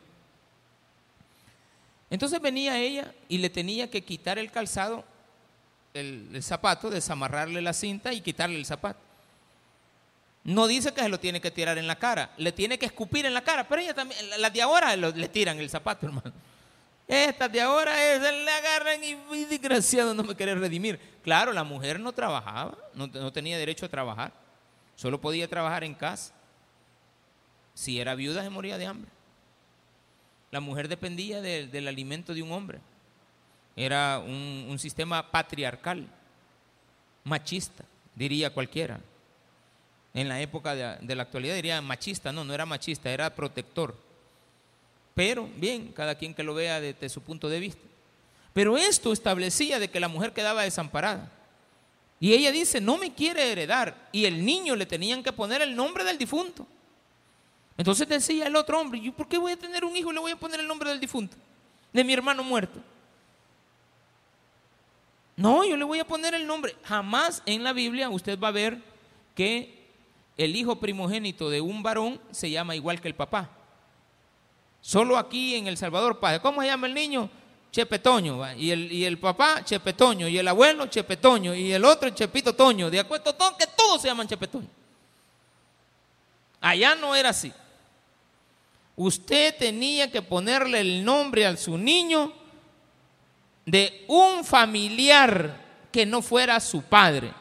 [2.09, 5.05] Entonces venía ella y le tenía que quitar el calzado,
[5.93, 8.99] el, zapato, desamarrarle la cinta y quitarle el zapato.
[10.43, 13.25] No dice que se lo tiene que tirar en la cara, le tiene que escupir
[13.25, 16.33] en la cara, pero ella también, las de ahora le tiran el zapato, hermano.
[17.09, 20.99] Estas de ahora es, le agarran y, desgraciado no me quiere redimir.
[21.23, 24.31] Claro, la mujer no trabajaba, no, tenía derecho a trabajar,
[24.95, 26.31] solo podía trabajar en casa.
[27.79, 29.09] Si era viuda se moría de hambre.
[30.51, 32.79] La mujer dependía del alimento de un hombre.
[33.75, 36.05] Era un, sistema patriarcal,
[37.23, 38.99] machista, diría cualquiera.
[40.13, 43.95] En la época de, de la actualidad diría machista, no, no era machista, era protector
[45.19, 47.81] pero, bien, cada quien que lo vea desde su punto de vista.
[48.53, 51.29] Pero esto establecía de que la mujer quedaba desamparada.
[52.21, 54.07] Y ella dice, no me quiere heredar.
[54.13, 56.65] Y el niño le tenían que poner el nombre del difunto.
[57.79, 60.19] Entonces decía el otro hombre, ¿yo por qué voy a tener un hijo y le
[60.19, 61.37] voy a poner el nombre del difunto?
[61.93, 62.77] De mi hermano muerto.
[65.37, 66.75] No, yo le voy a poner el nombre.
[66.83, 68.83] Jamás en la Biblia usted va a ver
[69.33, 69.87] que
[70.35, 73.49] el hijo primogénito de un varón se llama igual que el papá.
[74.81, 76.41] Solo aquí en El Salvador Padre.
[76.41, 77.29] ¿Cómo se llama el niño?
[77.71, 78.55] Chepetoño.
[78.57, 80.27] Y el, y el papá, Chepetoño.
[80.27, 81.55] Y el abuelo, Chepetoño.
[81.55, 82.89] Y el otro, Chepito Toño.
[82.89, 84.67] De acuerdo, que todos se llaman Chepetoño.
[86.59, 87.53] Allá no era así.
[89.01, 92.33] Usted tenía que ponerle el nombre a su niño
[93.65, 97.33] de un familiar que no fuera su padre.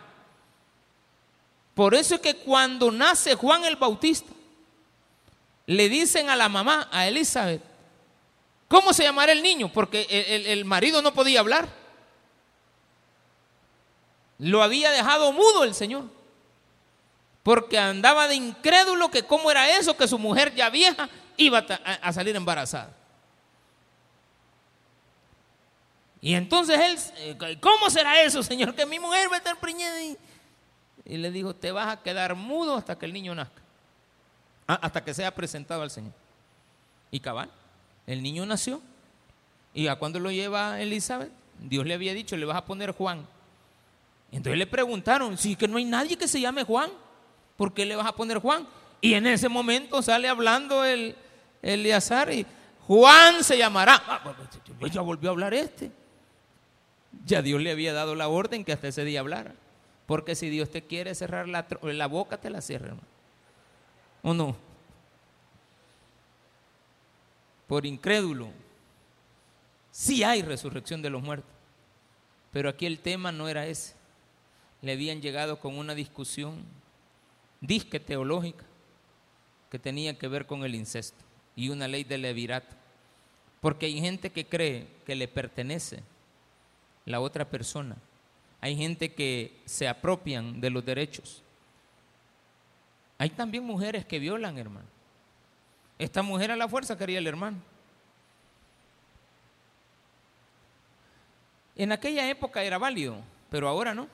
[1.75, 4.33] Por eso es que cuando nace Juan el Bautista,
[5.67, 7.61] le dicen a la mamá, a Elizabeth,
[8.69, 9.69] ¿cómo se llamará el niño?
[9.73, 10.07] Porque
[10.47, 11.69] el, marido no podía hablar.
[14.39, 16.05] Lo había dejado mudo el Señor.
[17.43, 21.65] Porque andaba de incrédulo que cómo era eso, que su mujer ya vieja iba
[22.03, 22.95] a, salir embarazada.
[26.21, 26.99] Y entonces él,
[27.41, 28.75] eh, ¿cómo será eso, Señor?
[28.75, 30.03] Que mi mujer va a estar preñada.
[30.03, 30.19] Y,
[31.07, 33.63] y le dijo, te vas a quedar mudo hasta que el niño nazca.
[34.67, 36.13] Ah, hasta que sea presentado al Señor.
[37.11, 37.51] Y cabal,
[38.07, 38.83] el niño nació.
[39.73, 41.31] ¿Y a cuándo lo lleva Elizabeth?
[41.61, 43.27] Dios le había dicho, le vas a poner Juan.
[44.33, 46.91] entonces le preguntaron, si que no hay nadie que se llame Juan,
[47.57, 48.67] ¿por qué le vas a poner Juan?
[49.01, 51.17] Y en ese momento sale hablando el
[51.63, 52.47] Eleazar y
[52.89, 54.03] Juan se llamará.
[54.07, 55.93] Ah, pues, pues, pues, ya volvió a hablar este.
[57.27, 59.55] Ya Dios le había dado la orden que hasta ese día hablara.
[60.07, 63.07] Porque si Dios te quiere cerrar la, la boca, te la cierra, hermano.
[64.23, 64.57] ¿O no?
[67.67, 68.49] Por incrédulo.
[69.91, 71.51] Sí hay resurrección de los muertos.
[72.53, 73.95] Pero aquí el tema no era ese.
[74.81, 76.65] Le habían llegado con una discusión
[77.61, 78.65] disque teológica.
[79.71, 81.28] que tenía que ver con el incesto
[81.59, 82.77] y una ley de levirato.
[83.61, 86.05] Porque hay gente que cree que le pertenece
[87.05, 87.97] la otra persona.
[88.61, 91.43] Hay gente que se apropian de los derechos.
[93.19, 94.87] Hay también mujeres que violan, hermano.
[95.99, 97.57] Esta mujer a la fuerza quería el hermano.
[101.75, 103.17] En aquella época era válido,
[103.51, 104.07] pero ahora no.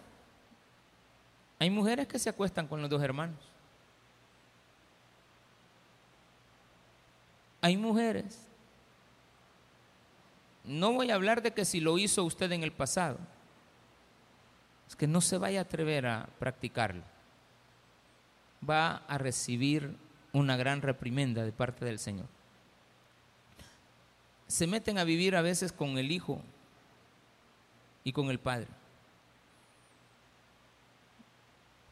[1.58, 3.53] Hay mujeres que se acuestan con los dos hermanos.
[7.64, 8.38] Hay mujeres.
[10.64, 13.16] No voy a hablar de que si lo hizo usted en el pasado.
[14.86, 17.02] Es que no se vaya a atrever a practicarlo.
[18.68, 19.96] Va a recibir
[20.34, 22.26] una gran reprimenda de parte del Señor.
[24.46, 26.42] Se meten a vivir a veces con el hijo
[28.04, 28.68] y con el padre.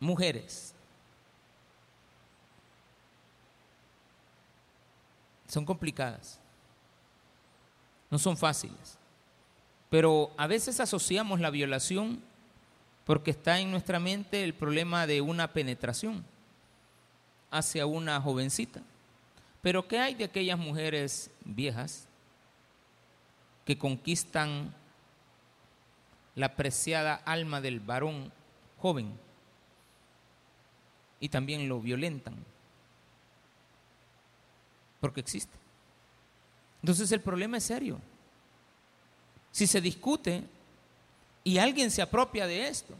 [0.00, 0.74] Mujeres.
[5.52, 6.40] Son complicadas.
[8.10, 8.96] No son fáciles.
[9.90, 12.22] Pero a veces asociamos la violación
[13.04, 16.24] porque está en nuestra mente el problema de una penetración
[17.50, 18.80] hacia una jovencita.
[19.60, 22.08] Pero ¿qué hay de aquellas mujeres viejas
[23.66, 24.74] que conquistan
[26.34, 28.32] la preciada alma del varón
[28.78, 29.12] joven
[31.20, 32.36] y también lo violentan?
[35.02, 35.52] Porque existe.
[36.80, 37.98] Entonces el problema es serio.
[39.50, 40.44] Si se discute
[41.42, 42.94] y alguien se apropia de esto,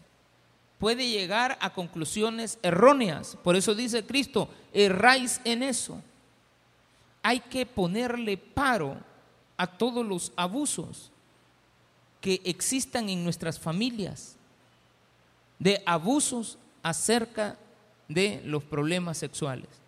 [0.81, 3.39] puede llegar a conclusiones erróneas.
[3.45, 6.03] Por eso dice Cristo, erráis en eso.
[7.23, 8.97] Hay que ponerle paro
[9.57, 11.13] a todos los abusos
[12.21, 14.35] que existan en nuestras familias,
[15.61, 17.57] de abusos acerca
[18.09, 19.82] de los problemas sexuales.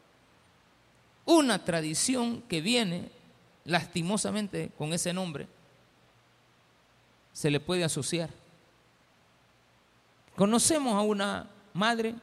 [1.26, 3.10] Una tradición que viene
[3.64, 5.46] lastimosamente con ese nombre
[7.32, 8.30] se le puede asociar.
[10.36, 12.14] Conocemos a una madre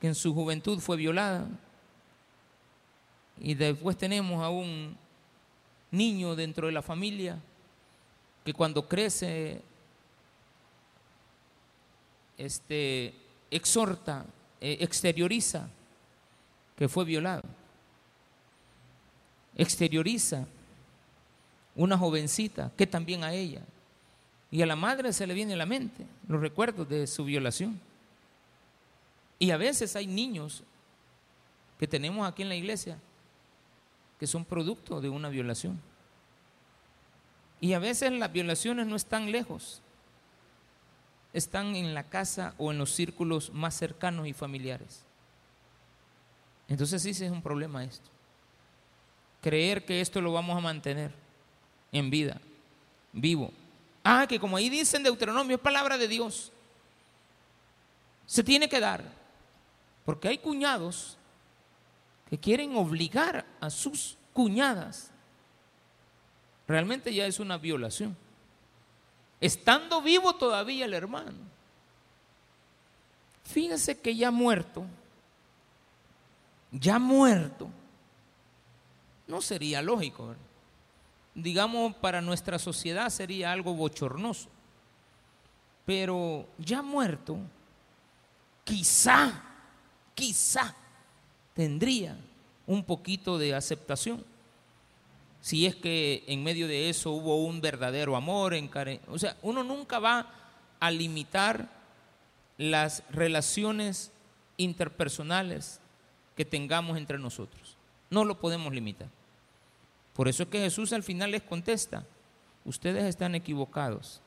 [0.00, 1.46] que en su juventud fue violada
[3.38, 4.96] y después tenemos a un
[5.90, 7.38] niño dentro de la familia
[8.44, 9.60] que cuando crece
[12.38, 13.14] este
[13.50, 14.24] exhorta,
[14.60, 15.68] eh, exterioriza
[16.80, 17.42] que fue violado.
[19.54, 20.46] Exterioriza
[21.76, 23.60] una jovencita que también a ella
[24.50, 27.78] y a la madre se le viene a la mente los recuerdos de su violación.
[29.38, 30.62] Y a veces hay niños
[31.78, 32.96] que tenemos aquí en la iglesia
[34.18, 35.78] que son producto de una violación.
[37.60, 39.82] Y a veces las violaciones no están lejos,
[41.34, 45.09] están en la casa o en los círculos más cercanos y familiares.
[46.70, 48.08] Entonces sí, sí es un problema esto.
[49.42, 51.12] Creer que esto lo vamos a mantener
[51.90, 52.40] en vida,
[53.12, 53.52] vivo.
[54.04, 56.52] Ah, que como ahí dice en Deuteronomio, es palabra de Dios.
[58.24, 59.04] Se tiene que dar.
[60.04, 61.18] Porque hay cuñados
[62.28, 65.10] que quieren obligar a sus cuñadas.
[66.68, 68.16] Realmente ya es una violación.
[69.40, 71.50] Estando vivo todavía el hermano.
[73.44, 74.86] Fíjese que ya muerto,
[76.72, 77.68] ya muerto,
[79.26, 80.34] no sería lógico,
[81.34, 84.48] digamos, para nuestra sociedad sería algo bochornoso.
[85.86, 87.38] Pero ya muerto,
[88.64, 89.42] quizá,
[90.14, 90.74] quizá
[91.54, 92.16] tendría
[92.66, 94.24] un poquito de aceptación.
[95.40, 98.54] Si es que en medio de eso hubo un verdadero amor,
[99.08, 100.30] o sea, uno nunca va
[100.78, 101.68] a limitar
[102.58, 104.12] las relaciones
[104.58, 105.79] interpersonales
[106.40, 107.76] que tengamos entre nosotros.
[108.08, 109.08] No lo podemos limitar.
[110.14, 112.06] Por eso es que Jesús al final les contesta,
[112.64, 114.22] ustedes están equivocados,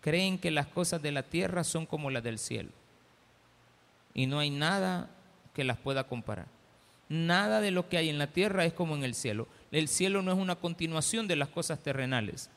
[0.00, 2.70] creen que las cosas de la tierra son como las del cielo
[4.14, 5.10] y no hay nada
[5.54, 6.48] que las pueda comparar.
[7.08, 9.46] Nada de lo que hay en la tierra es como en el cielo.
[9.70, 12.50] El cielo no es una continuación de las cosas terrenales.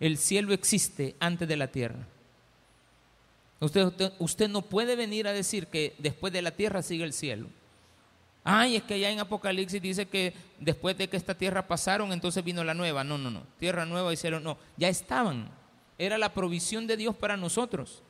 [0.00, 2.04] El cielo existe antes de la tierra.
[3.60, 7.12] Usted, usted, usted, no puede venir a decir que después de la tierra sigue el
[7.12, 7.46] cielo.
[8.46, 12.44] Ay, es que ya en Apocalipsis dice que después de que esta tierra pasaron, entonces
[12.44, 13.02] vino la nueva.
[13.02, 13.42] No, no, no.
[13.58, 14.58] Tierra nueva hicieron, no.
[14.76, 15.48] Ya estaban.
[15.96, 18.02] Era la provisión de Dios para nosotros.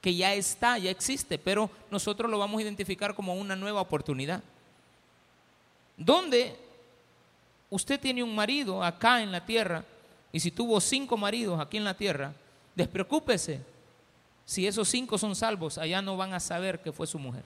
[0.00, 4.42] Que ya está, ya existe, pero nosotros lo vamos a identificar como una nueva oportunidad.
[5.94, 6.56] Donde
[7.68, 9.84] usted tiene un marido acá en la tierra,
[10.32, 12.32] y si tuvo cinco maridos aquí en la tierra,
[12.74, 13.60] despreocúpese.
[14.46, 17.44] Si esos cinco son salvos, allá no van a saber que fue su mujer.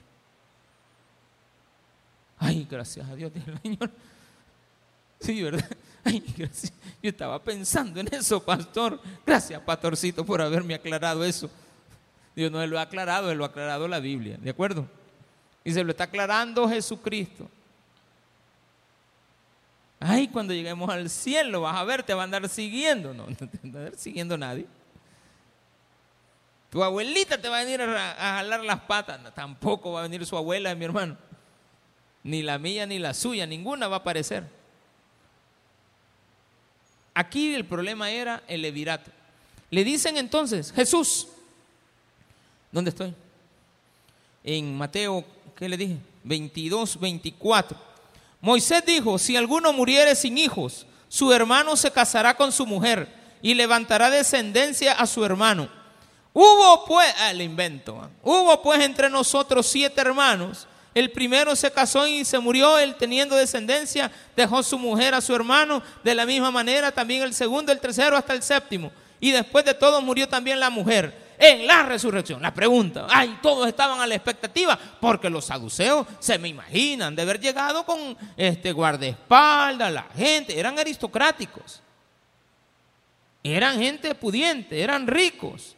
[2.37, 3.91] Ay, gracias a Dios, el Señor.
[5.19, 5.65] Sí, ¿verdad?
[6.03, 6.73] Ay, gracias.
[7.01, 8.99] Yo estaba pensando en eso, pastor.
[9.25, 11.49] Gracias, pastorcito, por haberme aclarado eso.
[12.35, 14.85] Dios no lo ha aclarado, Él lo ha aclarado la Biblia, ¿de acuerdo?
[15.63, 17.49] Y se lo está aclarando Jesucristo.
[19.99, 23.13] Ay, cuando lleguemos al cielo, vas a ver, te va a andar siguiendo.
[23.13, 24.67] No, no te va a andar siguiendo nadie.
[26.69, 29.33] Tu abuelita te va a venir a, jalar las patas.
[29.33, 31.17] tampoco va a venir su abuela, mi hermano.
[32.25, 34.43] Ni la mía ni la suya, ninguna va a aparecer.
[37.13, 39.11] Aquí el problema era el levirato.
[39.69, 41.27] Le dicen entonces, Jesús,
[42.71, 43.13] ¿dónde estoy?
[44.43, 45.23] En Mateo,
[45.55, 45.97] ¿qué le dije?
[46.23, 47.77] 22, 24.
[48.41, 53.07] Moisés dijo, si alguno muriere sin hijos, su hermano se casará con su mujer
[53.43, 55.69] y levantará descendencia a su hermano.
[56.33, 58.09] Hubo pues, el invento, ah.
[58.23, 60.67] hubo pues entre nosotros siete hermanos.
[60.95, 65.35] El primero se casó y se murió, él teniendo descendencia, dejó su mujer a su
[65.35, 65.83] hermano.
[66.05, 68.93] De la misma manera también el segundo, el tercero hasta el séptimo.
[69.19, 72.41] Y después de todo murió también la mujer en la resurrección.
[72.41, 77.23] La pregunta, ay, todos estaban a la expectativa, porque los saduceos se me imaginan de
[77.23, 81.81] haber llegado con este guardaespaldas, la gente, eran aristocráticos,
[83.43, 85.75] eran gente pudiente, eran ricos.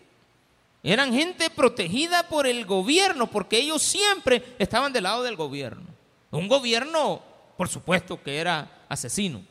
[0.87, 5.83] Eran gente protegida por el gobierno, porque ellos siempre estaban del lado del gobierno.
[6.31, 7.21] Un gobierno,
[7.57, 9.43] por supuesto, que era asesino.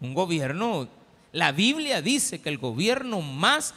[0.00, 0.88] Un gobierno,
[1.32, 3.74] la Biblia dice que el gobierno más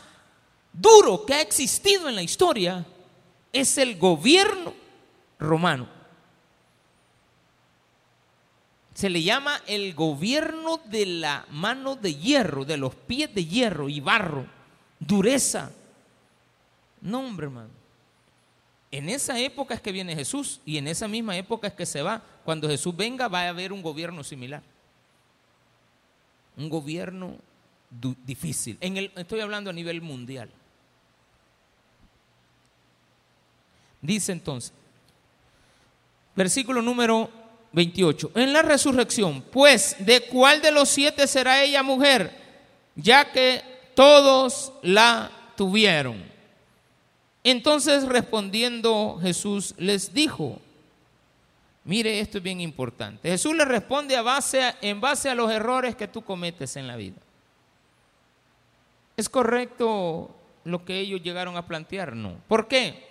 [0.71, 2.85] duro que ha existido en la historia
[3.51, 4.73] es el gobierno
[5.37, 5.89] romano.
[8.93, 13.89] Se le llama el gobierno de la mano de hierro, de los pies de hierro
[13.89, 14.45] y barro,
[14.97, 15.73] dureza,
[17.01, 17.69] no, hombre, hermano.
[18.91, 22.01] En esa época es que viene Jesús y en esa misma época es que se
[22.01, 22.23] va.
[22.43, 24.63] Cuando Jesús venga va a haber un gobierno similar.
[26.57, 27.37] Un gobierno
[28.25, 28.77] difícil.
[28.81, 30.49] En el, estoy hablando a nivel mundial.
[34.01, 34.73] Dice entonces,
[36.35, 37.29] versículo número
[37.73, 42.31] 28, en la resurrección, pues, ¿de cuál de los siete será ella mujer?
[42.95, 43.61] Ya que
[43.93, 46.38] todos la tuvieron.
[47.43, 50.59] Entonces respondiendo Jesús les dijo,
[51.85, 53.29] mire, esto es bien importante.
[53.29, 54.15] Jesús le responde
[54.81, 57.17] en base a los errores que tú cometes en la vida.
[59.15, 60.35] ¿Es correcto
[60.65, 62.15] lo que ellos llegaron a plantear?
[62.15, 62.35] No.
[62.47, 63.07] ¿Por qué?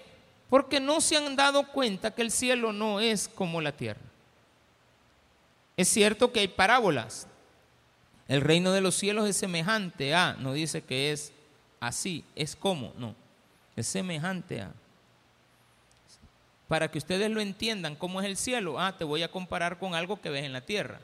[0.51, 4.01] Porque no se han dado cuenta que el cielo no es como la tierra.
[5.77, 7.27] Es cierto que hay parábolas.
[8.27, 11.33] El reino de los cielos es semejante a, no dice que es
[11.81, 13.15] así, es como, no
[13.81, 14.73] es semejante a.
[16.69, 18.79] Para que ustedes lo entiendan, ¿cómo es el cielo?
[18.79, 21.01] Ah, te voy a comparar con algo que ves en la tierra.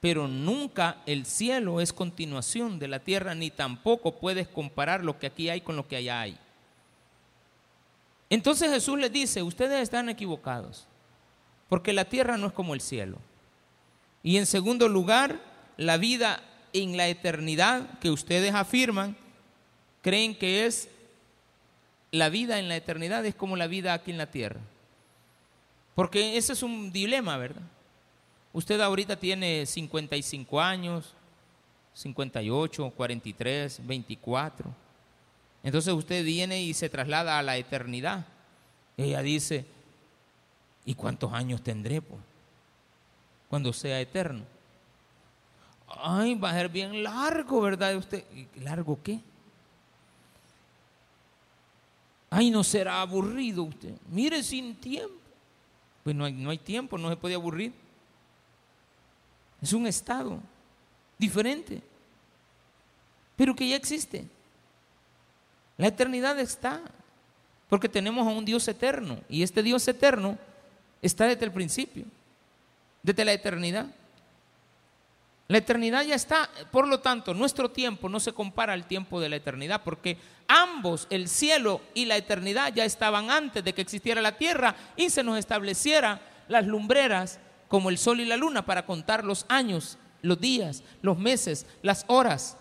[0.00, 5.26] Pero nunca el cielo es continuación de la tierra, ni tampoco puedes comparar lo que
[5.26, 6.38] aquí hay con lo que allá hay.
[8.30, 10.86] Entonces Jesús les dice, ustedes están equivocados,
[11.68, 13.18] porque la tierra no es como el cielo.
[14.22, 15.40] Y en segundo lugar,
[15.76, 19.16] la vida en la eternidad que ustedes afirman,
[20.00, 20.88] creen que es
[22.12, 24.60] la vida en la eternidad es como la vida aquí en la tierra.
[25.94, 27.62] Porque ese es un dilema, ¿verdad?
[28.52, 31.14] Usted ahorita tiene 55 años,
[31.94, 34.70] 58, 43, 24.
[35.62, 38.26] Entonces usted viene y se traslada a la eternidad.
[38.96, 39.64] Ella dice,
[40.84, 42.02] ¿y cuántos años tendré
[43.48, 44.44] cuando sea eterno?
[45.88, 47.96] Ay, va a ser bien largo, ¿verdad?
[47.96, 48.24] Usted,
[48.56, 49.20] ¿largo qué?
[52.34, 53.92] Ay, no será aburrido usted.
[54.08, 55.14] Mire sin tiempo.
[56.02, 57.74] Pues no hay, no hay tiempo, no se puede aburrir.
[59.60, 60.40] Es un estado
[61.18, 61.82] diferente,
[63.36, 64.24] pero que ya existe.
[65.76, 66.80] La eternidad está,
[67.68, 70.38] porque tenemos a un Dios eterno, y este Dios eterno
[71.02, 72.06] está desde el principio,
[73.02, 73.86] desde la eternidad.
[75.52, 79.28] La eternidad ya está, por lo tanto, nuestro tiempo no se compara al tiempo de
[79.28, 80.16] la eternidad, porque
[80.48, 85.10] ambos, el cielo y la eternidad, ya estaban antes de que existiera la tierra y
[85.10, 87.38] se nos estableciera las lumbreras
[87.68, 92.06] como el sol y la luna para contar los años, los días, los meses, las
[92.06, 92.56] horas.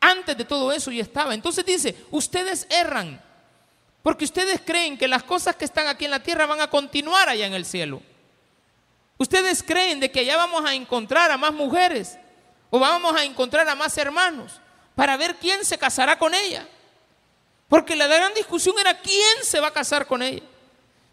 [0.00, 1.34] Antes de todo eso ya estaba.
[1.34, 3.20] Entonces dice, ustedes erran,
[4.04, 7.28] porque ustedes creen que las cosas que están aquí en la tierra van a continuar
[7.28, 8.00] allá en el cielo.
[9.20, 12.16] ¿Ustedes creen de que allá vamos a encontrar a más mujeres
[12.70, 14.58] o vamos a encontrar a más hermanos
[14.94, 16.66] para ver quién se casará con ella?
[17.68, 20.42] Porque la gran discusión era quién se va a casar con ella,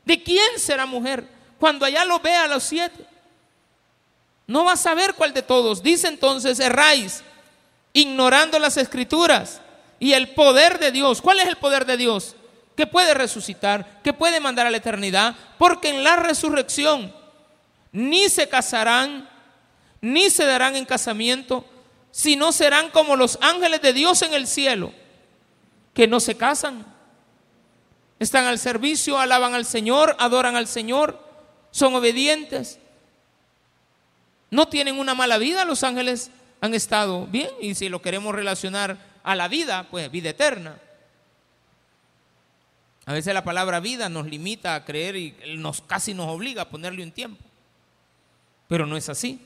[0.06, 1.28] de quién será mujer.
[1.60, 3.06] Cuando allá lo vea a los siete,
[4.46, 5.84] no va a saber cuál de todos.
[5.84, 7.26] Dice entonces, erráis,
[7.92, 9.60] ignorando las escrituras
[10.00, 11.22] y el poder de Dios.
[11.22, 12.38] ¿Cuál es el poder de Dios?
[12.78, 17.17] Que puede resucitar, que puede mandar a la eternidad, porque en la resurrección
[17.92, 19.30] ni se casarán,
[20.02, 21.66] ni se darán en casamiento,
[22.12, 24.92] sino serán como los ángeles de Dios en el cielo,
[25.94, 26.86] que no se casan.
[28.20, 31.24] Están al servicio, alaban al Señor, adoran al Señor,
[31.72, 32.80] son obedientes.
[34.50, 36.32] No tienen una mala vida, los ángeles
[36.62, 40.80] han estado bien y si lo queremos relacionar a la vida, pues vida eterna.
[43.06, 46.70] A veces la palabra vida nos limita a creer y nos casi nos obliga a
[46.70, 47.47] ponerle un tiempo.
[48.68, 49.40] Pero no es así.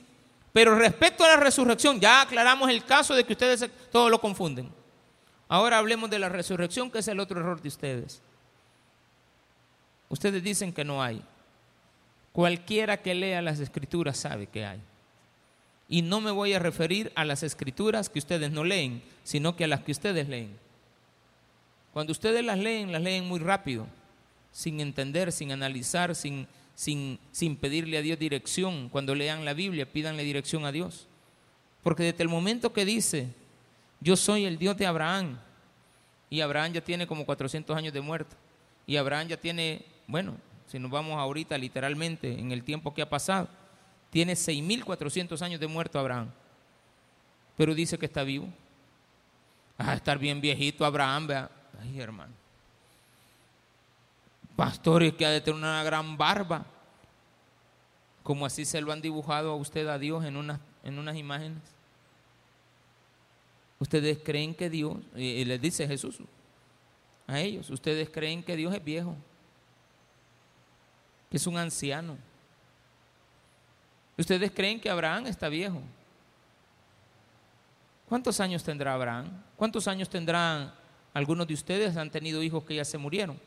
[0.54, 4.70] Pero respecto a la resurrección, ya aclaramos el caso de que ustedes todo lo confunden.
[5.48, 8.22] Ahora hablemos de la resurrección, que es el otro error de ustedes.
[10.10, 11.22] Ustedes dicen que no hay.
[12.34, 14.80] Cualquiera que lea las escrituras sabe que hay.
[15.88, 19.66] Y no me voy a referir a las escrituras que ustedes no leen, sino que
[19.66, 20.58] a las que ustedes leen.
[21.94, 23.88] Cuando ustedes las leen, las leen muy rápido,
[24.54, 26.48] sin entender, sin analizar, sin,
[26.82, 28.90] sin, sin pedirle a Dios dirección.
[28.90, 31.06] Cuando lean la Biblia, pídanle dirección a Dios.
[31.84, 33.28] Porque desde el momento que dice,
[34.00, 35.38] yo soy el Dios de Abraham,
[36.28, 38.36] y Abraham ya tiene como 400 años de muerto,
[38.88, 43.10] y Abraham ya tiene, bueno, si nos vamos ahorita literalmente en el tiempo que ha
[43.10, 43.48] pasado,
[44.10, 46.32] tiene 6.400 años de muerto Abraham.
[47.58, 48.50] Pero dice que está vivo.
[49.78, 51.52] A estar bien viejito Abraham, vea.
[51.80, 52.41] Ay, hermano.
[54.62, 56.66] Pastores que ha de tener una gran barba.
[58.22, 61.64] Como así se lo han dibujado a usted a Dios en unas, en unas imágenes.
[63.80, 66.20] Ustedes creen que Dios, y les dice Jesús
[67.26, 69.16] a ellos, ustedes creen que Dios es viejo,
[71.32, 72.18] que es un anciano
[74.16, 75.82] ¿Ustedes creen que Abraham está viejo?
[78.08, 79.26] ¿Cuántos años tendrá Abraham?
[79.56, 80.72] ¿Cuántos años tendrán
[81.12, 81.98] algunos de ustedes?
[81.98, 83.40] Han tenido hijos que ya se murieron.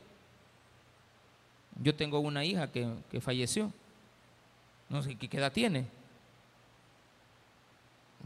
[1.81, 3.71] Yo tengo una hija que, falleció.
[4.89, 5.87] No sé qué edad tiene.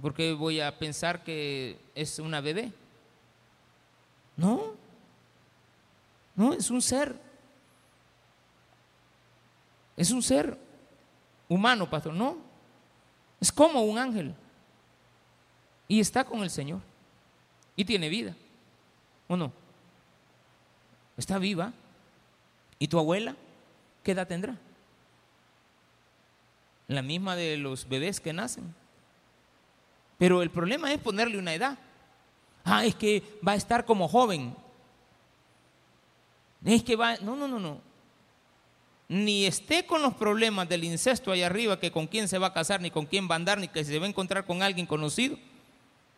[0.01, 2.71] Porque voy a pensar que es una bebé.
[4.37, 4.73] No.
[6.35, 7.19] No, es un ser.
[9.97, 10.57] Es un ser
[11.49, 12.37] humano, pastor, no.
[13.41, 14.33] Es como un ángel.
[15.87, 16.79] Y está con el Señor.
[17.75, 18.35] Y tiene vida.
[19.27, 19.51] ¿O no?
[21.17, 21.73] Está viva.
[22.80, 23.36] ¿Y tu abuela?
[24.03, 24.57] ¿Qué edad tendrá?
[26.88, 28.73] La misma de los bebés que nacen.
[30.17, 31.77] Pero el problema es ponerle una edad.
[32.63, 34.55] Ah, es que va a estar como joven.
[36.65, 37.17] Es que va...
[37.17, 37.89] No, no, no, no
[39.09, 42.53] ni esté con los problemas del incesto allá arriba, que con quién se va a
[42.53, 44.86] casar, ni con quién va a andar, ni que se va a encontrar con alguien
[44.86, 45.38] conocido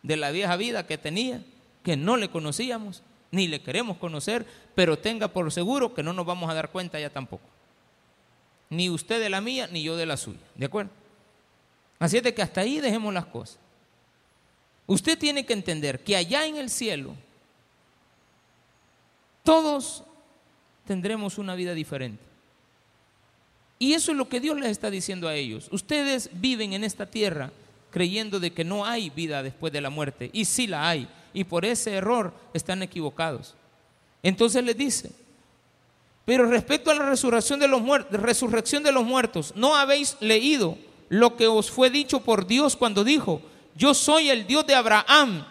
[0.03, 1.41] de la vieja vida que tenía,
[1.84, 3.01] que no le conocíamos,
[3.32, 6.99] ni le queremos conocer, pero tenga por seguro que no nos vamos a dar cuenta
[6.99, 7.47] ya tampoco.
[8.69, 10.39] Ni usted de la mía, ni yo de la suya.
[10.55, 10.91] ¿De acuerdo?
[11.99, 13.57] Así es de que hasta ahí dejemos las cosas.
[14.88, 17.15] Usted tiene que entender que allá en el cielo
[19.43, 20.03] todos
[20.86, 22.23] tendremos una vida diferente.
[23.79, 25.67] Y eso es lo que Dios les está diciendo a ellos.
[25.71, 27.51] Ustedes viven en esta tierra
[27.89, 30.29] creyendo de que no hay vida después de la muerte.
[30.34, 31.07] Y sí la hay.
[31.34, 33.55] Y por ese error están equivocados.
[34.23, 35.11] Entonces les dice,
[36.25, 40.77] pero respecto a la resurrección de los muertos, resurrección de los muertos, ¿no habéis leído
[41.09, 43.41] lo que os fue dicho por Dios cuando dijo,
[43.75, 45.45] yo soy el Dios de Abraham,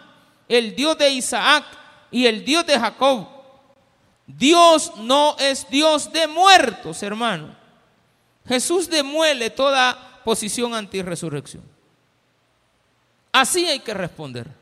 [0.47, 1.65] el Dios de Isaac
[2.09, 3.27] y el Dios de Jacob?
[4.25, 7.55] Dios no es Dios de muertos, hermano.
[8.47, 11.63] Jesús demuele toda posición anti-resurrección.
[13.31, 14.60] Así hay que responder.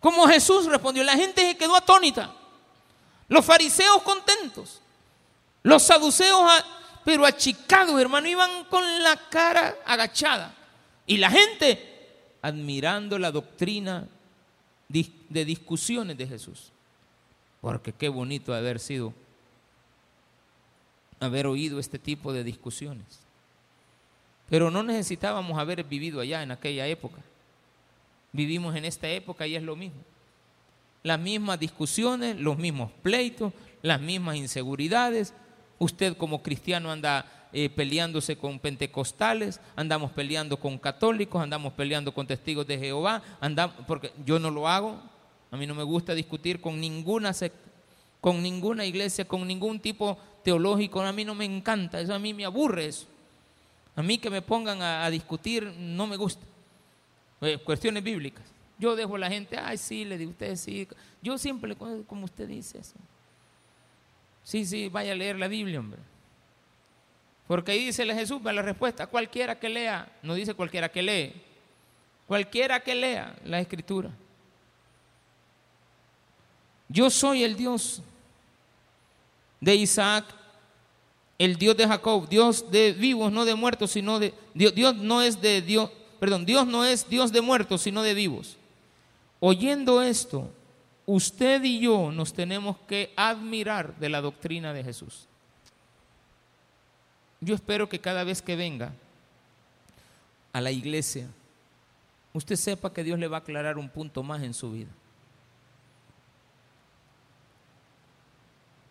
[0.00, 2.32] Como Jesús respondió, la gente se quedó atónita.
[3.28, 4.80] Los fariseos contentos.
[5.62, 6.50] Los saduceos,
[7.04, 10.54] pero achicados, hermano, iban con la cara agachada.
[11.06, 14.06] Y la gente admirando la doctrina
[14.88, 16.70] de discusiones de Jesús.
[17.60, 19.12] Porque qué bonito haber sido
[21.20, 23.20] haber oído este tipo de discusiones.
[24.48, 27.18] Pero no necesitábamos haber vivido allá en aquella época.
[28.38, 29.98] Vivimos en esta época y es lo mismo.
[31.02, 35.34] Las mismas discusiones, los mismos pleitos, las mismas inseguridades.
[35.80, 42.28] Usted como cristiano anda eh, peleándose con pentecostales, andamos peleando con católicos, andamos peleando con
[42.28, 45.02] testigos de Jehová, andamos, porque yo no lo hago,
[45.50, 47.32] a mí no me gusta discutir con ninguna
[48.20, 52.32] con ninguna iglesia, con ningún tipo teológico, a mí no me encanta, eso a mí
[52.34, 53.06] me aburre eso.
[53.96, 56.46] A mí que me pongan a, discutir no me gusta.
[57.40, 58.44] Eh, cuestiones bíblicas.
[58.78, 60.86] Yo dejo a la gente, ay, sí, le digo usted, sí.
[61.22, 62.94] Yo siempre, como usted dice eso.
[64.44, 66.00] Sí, sí, vaya a leer la Biblia, hombre.
[67.46, 71.32] Porque ahí dice Jesús, la respuesta, cualquiera que lea, no dice cualquiera que lee,
[72.26, 74.10] cualquiera que lea la escritura.
[76.88, 78.02] Yo soy el Dios
[79.60, 80.26] de Isaac,
[81.38, 85.22] el Dios de Jacob, Dios de vivos, no de muertos, sino de Dios, Dios no
[85.22, 88.56] es de Dios, perdón, Dios no es Dios de muertos, sino de vivos.
[89.40, 90.50] Oyendo esto,
[91.06, 95.26] usted y yo nos tenemos que admirar de la doctrina de Jesús.
[97.40, 98.92] Yo espero que cada vez que venga
[100.52, 101.28] a la iglesia,
[102.32, 104.90] usted sepa que Dios le va a aclarar un punto más en su vida.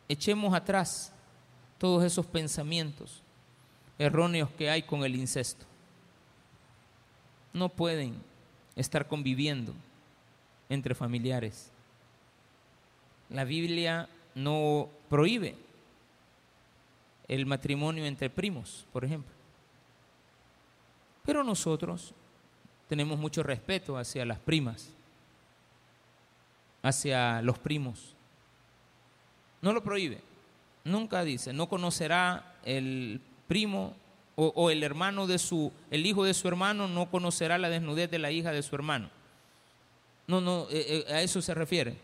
[0.09, 1.11] Echemos atrás
[1.77, 3.21] todos esos pensamientos
[3.99, 5.65] erróneos que hay con el incesto.
[7.57, 8.13] No pueden
[8.75, 9.73] estar conviviendo
[10.69, 11.71] entre familiares.
[13.31, 15.55] La Biblia no prohíbe
[17.27, 19.33] el matrimonio entre primos, por ejemplo.
[21.25, 22.13] Pero nosotros
[22.87, 24.91] tenemos mucho respeto hacia las primas,
[26.83, 28.13] hacia los primos.
[29.63, 30.21] No lo prohíbe,
[30.83, 33.95] nunca dice, no conocerá el primo
[34.39, 38.19] o, el hermano de su, el hijo de su hermano no conocerá la desnudez de
[38.19, 39.09] la hija de su hermano.
[40.27, 41.97] No, no, eh, eh, a eso se refiere.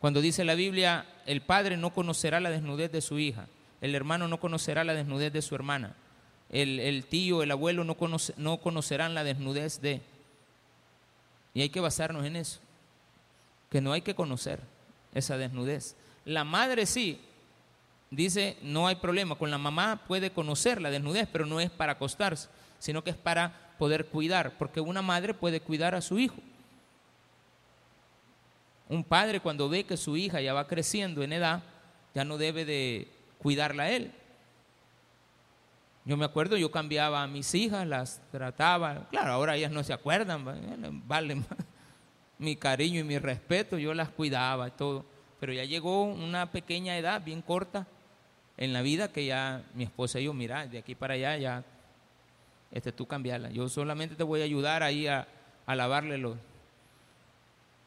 [0.00, 3.46] Cuando dice la Biblia, el padre no conocerá la desnudez de su hija,
[3.80, 5.94] el hermano no conocerá la desnudez de su hermana,
[6.50, 7.96] el, tío, el abuelo no,
[8.36, 10.00] no conocerán la desnudez de...
[11.54, 12.58] Y hay que basarnos en eso,
[13.70, 14.60] que no hay que conocer
[15.14, 15.94] esa desnudez.
[16.24, 17.20] La madre sí,
[18.10, 21.92] dice, no hay problema, con la mamá puede conocer la desnudez, pero no es para
[21.92, 22.48] acostarse,
[22.78, 26.36] sino que es para poder cuidar, porque una madre puede cuidar a su hijo.
[28.88, 31.62] Un padre cuando ve que su hija ya va creciendo en edad,
[32.14, 34.12] ya no debe de cuidarla a él.
[36.06, 39.92] Yo me acuerdo, yo cambiaba a mis hijas, las trataba, claro, ahora ellas no se
[39.92, 41.42] acuerdan, vale
[42.38, 45.04] mi cariño y mi respeto, yo las cuidaba y todo,
[45.38, 47.86] pero ya llegó una pequeña edad bien corta
[48.58, 51.64] en la vida que ya mi esposa y yo, mira, de aquí para allá ya,
[52.70, 55.26] este, tú cambiarla, yo solamente te voy a ayudar ahí a,
[55.64, 56.36] a lavarle los,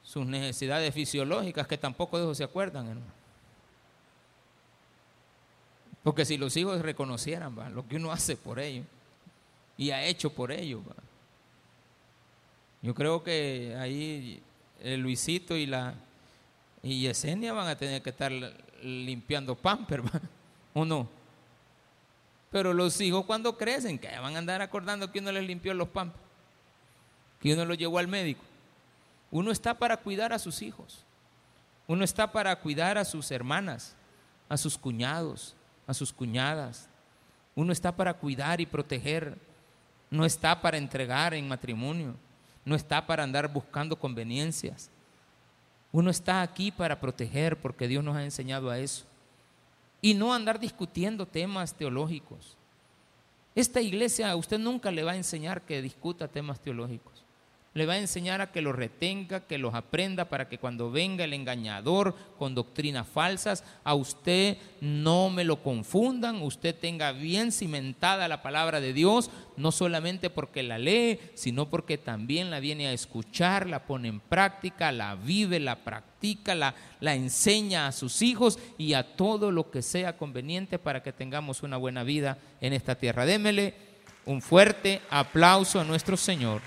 [0.04, 3.22] sus necesidades fisiológicas que tampoco de eso se acuerdan, hermano.
[6.04, 8.86] Porque si los hijos reconocieran lo que uno hace por ellos
[9.78, 10.82] y ha hecho por ellos,
[12.82, 14.42] yo creo que ahí
[14.82, 15.94] el Luisito y la
[16.84, 18.32] y Yesenia van a tener que estar
[18.82, 20.02] limpiando pamper,
[20.74, 21.08] ¿o no?
[22.52, 25.88] Pero los hijos cuando crecen, que van a andar acordando que uno les limpió los
[25.88, 26.24] pampers,
[27.40, 28.44] que uno los llevó al médico.
[29.32, 31.06] Uno está para cuidar a sus hijos.
[31.88, 33.96] Uno está para cuidar a sus hermanas,
[34.50, 35.56] a sus cuñados,
[35.88, 36.90] a sus cuñadas.
[37.56, 39.38] Uno está para cuidar y proteger.
[40.10, 42.16] No está para entregar en matrimonio.
[42.66, 44.90] No está para andar buscando conveniencias.
[45.94, 49.06] Uno está aquí para proteger porque Dios nos ha enseñado a eso.
[50.02, 52.58] Y no andar discutiendo temas teológicos.
[53.54, 57.11] Esta iglesia a usted nunca le va a enseñar que discuta temas teológicos.
[57.74, 61.24] Le va a enseñar a que los retenga, que los aprenda para que cuando venga
[61.24, 68.28] el engañador con doctrinas falsas, a usted no me lo confundan, usted tenga bien cimentada
[68.28, 72.94] la palabra de Dios, no solamente porque la lee, sino porque también la viene a
[72.94, 78.60] escuchar, la pone en práctica, la vive, la practica, la, la enseña a sus hijos
[78.78, 82.96] y a todo lo que sea conveniente para que tengamos una buena vida en esta
[82.96, 83.26] tierra.
[83.26, 83.76] Démele
[84.26, 86.62] un fuerte aplauso a nuestro Señor.